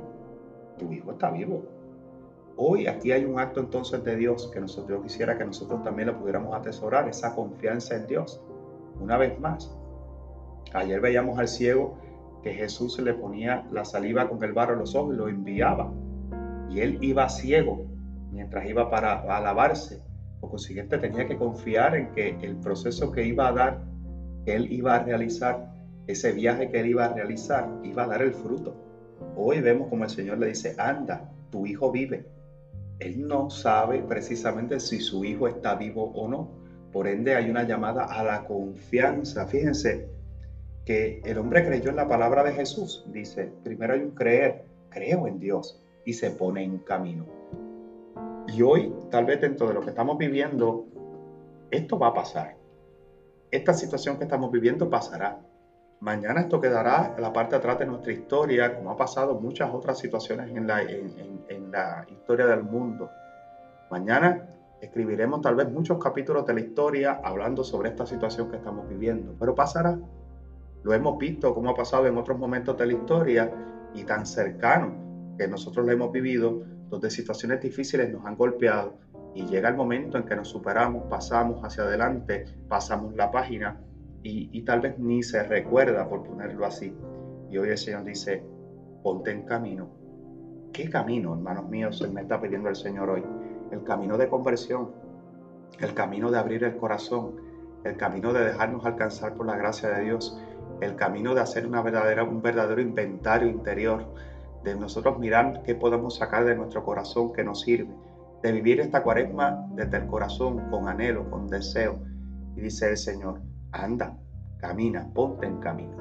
tu 0.78 0.90
hijo 0.92 1.12
está 1.12 1.30
vivo. 1.30 1.64
Hoy 2.56 2.86
aquí 2.86 3.12
hay 3.12 3.24
un 3.24 3.38
acto 3.38 3.60
entonces 3.60 4.02
de 4.02 4.16
Dios 4.16 4.50
que 4.52 4.60
nosotros 4.60 5.02
quisiera 5.02 5.36
que 5.36 5.44
nosotros 5.44 5.82
también 5.82 6.08
lo 6.08 6.18
pudiéramos 6.18 6.54
atesorar, 6.54 7.08
esa 7.08 7.34
confianza 7.34 7.96
en 7.96 8.06
Dios. 8.06 8.40
Una 9.00 9.18
vez 9.18 9.38
más, 9.38 9.76
ayer 10.72 11.00
veíamos 11.00 11.38
al 11.38 11.48
ciego 11.48 11.98
que 12.42 12.54
Jesús 12.54 12.98
le 13.00 13.12
ponía 13.12 13.66
la 13.72 13.84
saliva 13.84 14.28
con 14.28 14.42
el 14.42 14.52
barro 14.52 14.74
en 14.74 14.80
los 14.80 14.94
ojos 14.94 15.14
y 15.14 15.18
lo 15.18 15.28
enviaba. 15.28 15.92
Y 16.70 16.80
él 16.80 16.98
iba 17.02 17.28
ciego 17.28 17.86
mientras 18.30 18.68
iba 18.68 18.88
para 18.88 19.20
alabarse. 19.36 20.02
Por 20.40 20.50
consiguiente, 20.50 20.98
tenía 20.98 21.26
que 21.26 21.36
confiar 21.36 21.96
en 21.96 22.12
que 22.12 22.38
el 22.40 22.56
proceso 22.56 23.10
que 23.10 23.24
iba 23.26 23.48
a 23.48 23.52
dar, 23.52 23.84
él 24.46 24.70
iba 24.72 24.94
a 24.94 25.02
realizar, 25.02 25.72
ese 26.06 26.32
viaje 26.32 26.70
que 26.70 26.80
él 26.80 26.86
iba 26.86 27.04
a 27.04 27.12
realizar, 27.12 27.68
iba 27.82 28.04
a 28.04 28.06
dar 28.06 28.22
el 28.22 28.32
fruto. 28.32 28.74
Hoy 29.36 29.60
vemos 29.60 29.88
como 29.88 30.04
el 30.04 30.10
Señor 30.10 30.38
le 30.38 30.48
dice, 30.48 30.74
anda, 30.78 31.30
tu 31.50 31.66
hijo 31.66 31.90
vive. 31.90 32.26
Él 32.98 33.26
no 33.26 33.50
sabe 33.50 34.02
precisamente 34.02 34.80
si 34.80 35.00
su 35.00 35.24
hijo 35.24 35.48
está 35.48 35.74
vivo 35.74 36.12
o 36.14 36.28
no. 36.28 36.50
Por 36.92 37.08
ende, 37.08 37.34
hay 37.34 37.50
una 37.50 37.64
llamada 37.64 38.04
a 38.04 38.24
la 38.24 38.44
confianza. 38.44 39.46
Fíjense, 39.46 40.08
que 40.86 41.20
el 41.24 41.36
hombre 41.36 41.66
creyó 41.66 41.90
en 41.90 41.96
la 41.96 42.08
palabra 42.08 42.44
de 42.44 42.52
Jesús. 42.52 43.04
Dice, 43.08 43.52
primero 43.64 43.92
hay 43.92 44.00
un 44.00 44.12
creer, 44.12 44.64
creo 44.88 45.26
en 45.26 45.38
Dios 45.38 45.82
y 46.04 46.14
se 46.14 46.30
pone 46.30 46.62
en 46.62 46.78
camino. 46.78 47.26
Y 48.46 48.62
hoy, 48.62 48.94
tal 49.10 49.26
vez 49.26 49.40
dentro 49.40 49.66
de 49.66 49.74
lo 49.74 49.80
que 49.80 49.90
estamos 49.90 50.16
viviendo, 50.16 50.86
esto 51.70 51.98
va 51.98 52.08
a 52.08 52.14
pasar. 52.14 52.56
Esta 53.50 53.74
situación 53.74 54.16
que 54.16 54.24
estamos 54.24 54.52
viviendo 54.52 54.88
pasará. 54.88 55.40
Mañana 56.00 56.42
esto 56.42 56.60
quedará 56.60 57.14
en 57.16 57.22
la 57.22 57.32
parte 57.32 57.56
atrás 57.56 57.78
de 57.78 57.86
nuestra 57.86 58.12
historia, 58.12 58.76
como 58.76 58.90
ha 58.90 58.96
pasado 58.96 59.36
en 59.36 59.42
muchas 59.42 59.72
otras 59.72 59.98
situaciones 59.98 60.54
en 60.54 60.66
la, 60.66 60.82
en 60.82 61.70
la 61.70 62.06
historia 62.10 62.46
del 62.46 62.62
mundo. 62.62 63.10
Mañana 63.90 64.46
escribiremos 64.80 65.40
tal 65.40 65.54
vez 65.54 65.70
muchos 65.70 65.98
capítulos 65.98 66.44
de 66.46 66.54
la 66.54 66.60
historia 66.60 67.20
hablando 67.24 67.64
sobre 67.64 67.88
esta 67.88 68.04
situación 68.04 68.50
que 68.50 68.56
estamos 68.56 68.86
viviendo, 68.88 69.34
pero 69.38 69.54
pasará. 69.54 69.98
Lo 70.82 70.92
hemos 70.92 71.18
visto 71.18 71.54
como 71.54 71.70
ha 71.70 71.74
pasado 71.74 72.06
en 72.06 72.18
otros 72.18 72.38
momentos 72.38 72.76
de 72.76 72.86
la 72.86 72.92
historia 72.92 73.50
y 73.94 74.04
tan 74.04 74.26
cercano 74.26 75.34
que 75.38 75.48
nosotros 75.48 75.86
lo 75.86 75.92
hemos 75.92 76.12
vivido, 76.12 76.62
donde 76.90 77.10
situaciones 77.10 77.60
difíciles 77.60 78.12
nos 78.12 78.24
han 78.26 78.36
golpeado 78.36 78.98
y 79.34 79.46
llega 79.46 79.68
el 79.68 79.76
momento 79.76 80.18
en 80.18 80.24
que 80.24 80.36
nos 80.36 80.48
superamos, 80.48 81.04
pasamos 81.08 81.62
hacia 81.64 81.84
adelante, 81.84 82.44
pasamos 82.68 83.14
la 83.14 83.30
página 83.30 83.80
y, 84.26 84.62
tal 84.62 84.80
vez 84.80 84.98
ni 84.98 85.22
se 85.22 85.42
recuerda 85.42 86.08
por 86.08 86.24
ponerlo 86.24 86.66
así. 86.66 86.94
Y 87.50 87.58
hoy 87.58 87.68
el 87.68 87.78
Señor 87.78 88.04
dice, 88.04 88.44
ponte 89.02 89.30
en 89.30 89.42
camino. 89.42 89.88
¿Qué 90.72 90.90
camino, 90.90 91.34
hermanos 91.34 91.68
míos, 91.68 91.98
se 91.98 92.08
me 92.08 92.22
está 92.22 92.40
pidiendo 92.40 92.68
el 92.68 92.76
Señor 92.76 93.08
hoy? 93.08 93.24
El 93.70 93.84
camino 93.84 94.18
de 94.18 94.28
conversión, 94.28 94.90
el 95.80 95.94
camino 95.94 96.30
de 96.30 96.38
abrir 96.38 96.64
el 96.64 96.76
corazón, 96.76 97.36
el 97.84 97.96
camino 97.96 98.32
de 98.32 98.44
dejarnos 98.44 98.84
alcanzar 98.84 99.34
por 99.34 99.46
la 99.46 99.56
gracia 99.56 99.90
de 99.90 100.04
Dios, 100.04 100.40
el 100.80 100.96
camino 100.96 101.34
de 101.34 101.40
hacer 101.40 101.66
un 101.66 102.42
verdadero 102.42 102.80
inventario 102.80 103.48
interior, 103.48 104.12
de 104.64 104.74
nosotros 104.74 105.18
mirar 105.18 105.62
qué 105.64 105.74
podemos 105.74 106.16
sacar 106.16 106.44
de 106.44 106.56
nuestro 106.56 106.84
corazón 106.84 107.32
que 107.32 107.44
nos 107.44 107.60
sirve, 107.60 107.94
de 108.42 108.52
vivir 108.52 108.80
esta 108.80 109.02
cuaresma 109.02 109.66
desde 109.70 109.98
el 109.98 110.06
corazón, 110.06 110.68
con 110.70 110.88
anhelo, 110.88 111.30
con 111.30 111.46
deseo. 111.46 112.00
Y 112.56 112.62
dice 112.62 112.90
el 112.90 112.96
Señor, 112.96 113.40
anda, 113.76 114.16
camina, 114.58 115.08
ponte 115.14 115.46
en 115.46 115.58
camino. 115.58 115.96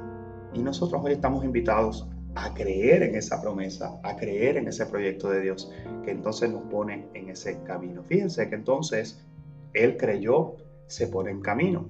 Y 0.53 0.61
nosotros 0.61 1.01
hoy 1.03 1.13
estamos 1.13 1.43
invitados 1.43 2.09
a 2.35 2.53
creer 2.53 3.03
en 3.03 3.15
esa 3.15 3.41
promesa, 3.41 3.99
a 4.03 4.15
creer 4.15 4.57
en 4.57 4.67
ese 4.67 4.85
proyecto 4.85 5.29
de 5.29 5.41
Dios, 5.41 5.71
que 6.03 6.11
entonces 6.11 6.49
nos 6.51 6.63
pone 6.63 7.07
en 7.13 7.29
ese 7.29 7.61
camino. 7.63 8.03
Fíjense 8.03 8.49
que 8.49 8.55
entonces 8.55 9.25
Él 9.73 9.97
creyó, 9.97 10.55
se 10.87 11.07
pone 11.07 11.31
en 11.31 11.41
camino. 11.41 11.87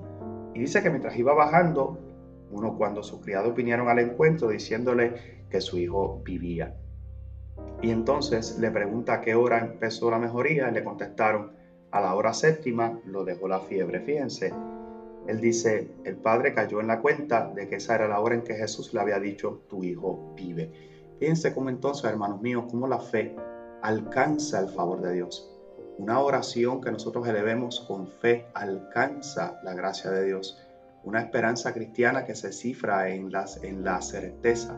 Y 0.53 0.59
dice 0.59 0.81
que 0.81 0.89
mientras 0.89 1.17
iba 1.17 1.33
bajando, 1.33 1.99
uno 2.51 2.77
cuando 2.77 3.03
sus 3.03 3.21
criados 3.21 3.55
vinieron 3.55 3.89
al 3.89 3.99
encuentro 3.99 4.49
diciéndole 4.49 5.45
que 5.49 5.61
su 5.61 5.77
hijo 5.77 6.21
vivía. 6.23 6.75
Y 7.81 7.89
entonces 7.91 8.57
le 8.59 8.71
pregunta 8.71 9.15
a 9.15 9.21
qué 9.21 9.35
hora 9.35 9.59
empezó 9.59 10.09
la 10.11 10.19
mejoría 10.19 10.69
y 10.69 10.73
le 10.73 10.83
contestaron 10.83 11.51
a 11.91 12.01
la 12.01 12.15
hora 12.15 12.33
séptima 12.33 12.99
lo 13.05 13.23
dejó 13.23 13.47
la 13.47 13.59
fiebre. 13.59 14.01
Fíjense, 14.01 14.53
él 15.27 15.41
dice, 15.41 15.91
el 16.03 16.17
padre 16.17 16.53
cayó 16.53 16.81
en 16.81 16.87
la 16.87 17.01
cuenta 17.01 17.51
de 17.53 17.67
que 17.67 17.75
esa 17.75 17.95
era 17.95 18.07
la 18.07 18.19
hora 18.19 18.35
en 18.35 18.43
que 18.43 18.55
Jesús 18.55 18.93
le 18.93 19.01
había 19.01 19.19
dicho, 19.19 19.63
tu 19.69 19.83
hijo 19.83 20.33
vive. 20.35 20.71
Fíjense 21.19 21.53
cómo 21.53 21.69
entonces, 21.69 22.05
hermanos 22.05 22.41
míos, 22.41 22.65
cómo 22.69 22.87
la 22.87 22.99
fe 22.99 23.35
alcanza 23.81 24.59
el 24.59 24.69
favor 24.69 25.01
de 25.01 25.13
Dios. 25.13 25.51
Una 25.97 26.19
oración 26.19 26.81
que 26.81 26.91
nosotros 26.91 27.27
elevemos 27.27 27.79
con 27.87 28.07
fe 28.07 28.47
alcanza 28.53 29.59
la 29.63 29.73
gracia 29.73 30.11
de 30.11 30.25
Dios 30.25 30.61
una 31.05 31.21
esperanza 31.21 31.71
cristiana 31.71 32.25
que 32.25 32.35
se 32.35 32.51
cifra 32.51 33.09
en, 33.09 33.31
las, 33.31 33.63
en 33.63 33.83
la 33.83 34.01
certeza 34.01 34.75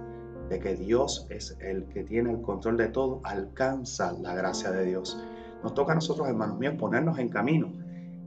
de 0.49 0.60
que 0.60 0.75
Dios 0.75 1.25
es 1.29 1.57
el 1.62 1.86
que 1.86 2.03
tiene 2.03 2.31
el 2.31 2.41
control 2.41 2.77
de 2.77 2.89
todo, 2.89 3.21
alcanza 3.23 4.12
la 4.12 4.36
gracia 4.36 4.71
de 4.71 4.86
Dios. 4.86 5.17
Nos 5.63 5.73
toca 5.73 5.93
a 5.93 5.95
nosotros, 5.95 6.27
hermanos 6.27 6.60
míos, 6.60 6.75
ponernos 6.77 7.17
en 7.17 7.29
camino. 7.29 7.71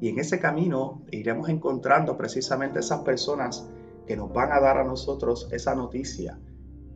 Y 0.01 0.09
en 0.09 0.19
ese 0.19 0.41
camino 0.41 1.03
iremos 1.11 1.49
encontrando 1.49 2.17
precisamente 2.17 2.81
esas 2.81 3.01
personas 3.01 3.69
que 4.07 4.17
nos 4.17 4.33
van 4.33 4.51
a 4.53 4.61
dar 4.61 4.79
a 4.79 4.85
nosotros 4.85 5.49
esa 5.53 5.75
noticia. 5.75 6.39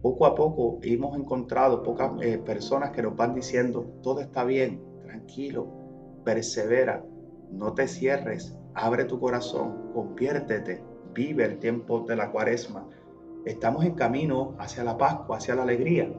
Poco 0.01 0.27
a 0.27 0.35
poco 0.35 0.79
hemos 0.83 1.17
encontrado 1.17 1.83
pocas 1.83 2.13
eh, 2.21 2.39
personas 2.39 2.91
que 2.91 3.03
nos 3.03 3.17
van 3.17 3.35
diciendo, 3.35 3.87
todo 4.03 4.21
está 4.21 4.45
bien, 4.45 4.83
tranquilo, 5.03 5.69
persevera, 6.25 7.05
no 7.51 7.75
te 7.75 7.87
cierres, 7.87 8.57
abre 8.75 9.05
tu 9.05 9.21
corazón, 9.21 9.93
conviértete, 9.93 10.83
vive 11.15 11.45
el 11.45 11.59
tiempo 11.59 12.01
de 12.01 12.17
la 12.17 12.31
cuaresma. 12.31 12.89
Estamos 13.45 13.85
en 13.85 13.95
camino 13.95 14.55
hacia 14.59 14.83
la 14.83 14.97
Pascua, 14.97 15.37
hacia 15.37 15.55
la 15.55 15.63
alegría. 15.63 16.11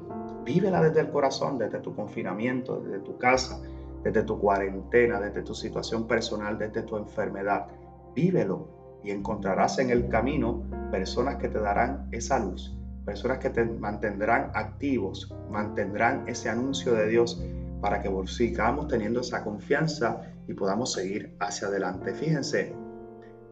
Vívela 0.44 0.82
desde 0.82 1.02
el 1.02 1.10
corazón, 1.10 1.58
desde 1.58 1.80
tu 1.80 1.96
confinamiento, 1.96 2.80
desde 2.80 3.00
tu 3.00 3.18
casa, 3.18 3.60
desde 4.06 4.22
tu 4.22 4.40
cuarentena, 4.40 5.20
desde 5.20 5.42
tu 5.42 5.56
situación 5.56 6.08
personal, 6.08 6.60
desde 6.60 6.84
tu 6.84 6.96
enfermedad. 6.96 7.66
Vívelo 8.14 9.00
y 9.04 9.10
encontrarás 9.10 9.80
en 9.80 9.90
el 9.90 10.08
camino 10.08 10.64
personas 10.92 11.38
que 11.38 11.50
te 11.50 11.60
darán 11.60 12.08
esa 12.12 12.38
luz, 12.38 12.78
personas 13.04 13.40
que 13.40 13.50
te 13.50 13.66
mantendrán 13.66 14.52
activos, 14.54 15.34
mantendrán 15.50 16.30
ese 16.30 16.50
anuncio 16.50 16.94
de 16.94 17.08
Dios 17.08 17.42
para 17.82 18.04
que 18.04 18.12
sigamos 18.28 18.88
teniendo 18.88 19.22
esa 19.22 19.44
confianza 19.44 20.22
y 20.48 20.54
podamos 20.54 20.94
seguir 20.94 21.36
hacia 21.40 21.68
adelante. 21.68 22.14
Fíjense, 22.14 22.74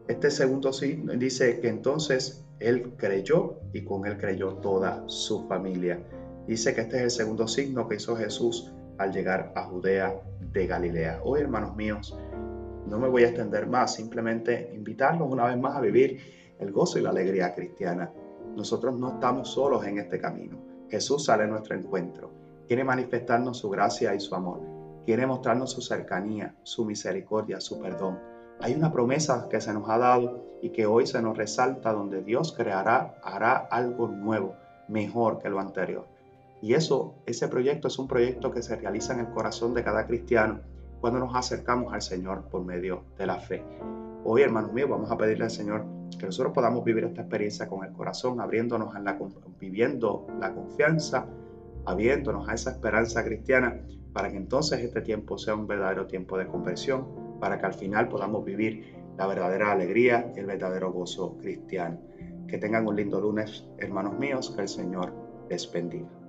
este 0.07 0.29
segundo 0.29 0.71
signo 0.71 1.13
dice 1.13 1.59
que 1.61 1.69
entonces 1.69 2.45
él 2.59 2.93
creyó 2.97 3.59
y 3.73 3.83
con 3.83 4.05
él 4.05 4.17
creyó 4.17 4.53
toda 4.57 5.03
su 5.07 5.47
familia. 5.47 5.99
Dice 6.47 6.75
que 6.75 6.81
este 6.81 6.97
es 6.97 7.03
el 7.03 7.11
segundo 7.11 7.47
signo 7.47 7.87
que 7.87 7.95
hizo 7.95 8.15
Jesús 8.15 8.71
al 8.99 9.11
llegar 9.11 9.51
a 9.55 9.63
Judea 9.63 10.13
de 10.53 10.67
Galilea. 10.67 11.21
Hoy, 11.23 11.41
hermanos 11.41 11.75
míos, 11.75 12.15
no 12.85 12.99
me 12.99 13.09
voy 13.09 13.23
a 13.23 13.29
extender 13.29 13.67
más, 13.67 13.95
simplemente 13.95 14.71
invitarlos 14.73 15.27
una 15.29 15.47
vez 15.47 15.57
más 15.57 15.75
a 15.75 15.81
vivir 15.81 16.19
el 16.59 16.71
gozo 16.71 16.99
y 16.99 17.01
la 17.01 17.09
alegría 17.09 17.55
cristiana. 17.55 18.11
Nosotros 18.55 18.97
no 18.97 19.15
estamos 19.15 19.49
solos 19.49 19.83
en 19.85 19.97
este 19.97 20.19
camino. 20.19 20.57
Jesús 20.89 21.25
sale 21.25 21.43
a 21.43 21.47
nuestro 21.47 21.75
encuentro. 21.75 22.31
Quiere 22.67 22.83
manifestarnos 22.83 23.57
su 23.57 23.69
gracia 23.69 24.13
y 24.13 24.19
su 24.19 24.35
amor. 24.35 24.61
Quiere 25.05 25.25
mostrarnos 25.25 25.71
su 25.71 25.81
cercanía, 25.81 26.55
su 26.61 26.85
misericordia, 26.85 27.59
su 27.59 27.79
perdón. 27.79 28.19
Hay 28.61 28.75
una 28.75 28.91
promesa 28.91 29.47
que 29.49 29.59
se 29.59 29.73
nos 29.73 29.89
ha 29.89 29.97
dado 29.97 30.59
y 30.61 30.69
que 30.69 30.85
hoy 30.85 31.07
se 31.07 31.21
nos 31.21 31.35
resalta 31.35 31.91
donde 31.91 32.21
Dios 32.21 32.53
creará, 32.55 33.15
hará 33.23 33.55
algo 33.55 34.07
nuevo, 34.07 34.55
mejor 34.87 35.39
que 35.39 35.49
lo 35.49 35.59
anterior. 35.59 36.12
Y 36.63 36.75
eso, 36.75 37.15
ese 37.25 37.49
proyecto 37.49 37.89
es 37.89 37.99
un 37.99 38.07
proyecto 38.07 38.49
que 38.49 38.63
se 38.63 38.77
realiza 38.77 39.11
en 39.11 39.19
el 39.19 39.31
corazón 39.31 39.73
de 39.73 39.83
cada 39.83 40.07
cristiano 40.07 40.61
cuando 41.01 41.19
nos 41.19 41.35
acercamos 41.35 41.93
al 41.93 42.01
Señor 42.01 42.47
por 42.49 42.63
medio 42.63 43.03
de 43.17 43.25
la 43.25 43.37
fe. 43.37 43.65
Hoy, 44.23 44.43
hermanos 44.43 44.71
míos, 44.71 44.89
vamos 44.89 45.11
a 45.11 45.17
pedirle 45.17 45.43
al 45.43 45.51
Señor 45.51 45.85
que 46.17 46.25
nosotros 46.25 46.53
podamos 46.53 46.85
vivir 46.85 47.03
esta 47.03 47.19
experiencia 47.19 47.67
con 47.67 47.83
el 47.83 47.91
corazón, 47.91 48.39
abriéndonos 48.39 48.95
en 48.95 49.03
la, 49.03 49.19
viviendo 49.59 50.25
la 50.39 50.53
confianza, 50.53 51.27
abriéndonos 51.83 52.47
a 52.47 52.53
esa 52.53 52.71
esperanza 52.71 53.25
cristiana, 53.25 53.81
para 54.13 54.31
que 54.31 54.37
entonces 54.37 54.79
este 54.79 55.01
tiempo 55.01 55.37
sea 55.37 55.55
un 55.55 55.67
verdadero 55.67 56.07
tiempo 56.07 56.37
de 56.37 56.47
conversión, 56.47 57.39
para 57.41 57.59
que 57.59 57.65
al 57.65 57.73
final 57.73 58.07
podamos 58.07 58.45
vivir 58.45 58.95
la 59.17 59.27
verdadera 59.27 59.73
alegría 59.73 60.31
y 60.33 60.39
el 60.39 60.45
verdadero 60.45 60.93
gozo 60.93 61.35
cristiano. 61.39 61.99
Que 62.47 62.57
tengan 62.57 62.87
un 62.87 62.95
lindo 62.95 63.19
lunes, 63.19 63.67
hermanos 63.79 64.17
míos, 64.17 64.53
que 64.55 64.61
el 64.61 64.69
Señor 64.69 65.11
les 65.49 65.69
bendiga. 65.69 66.22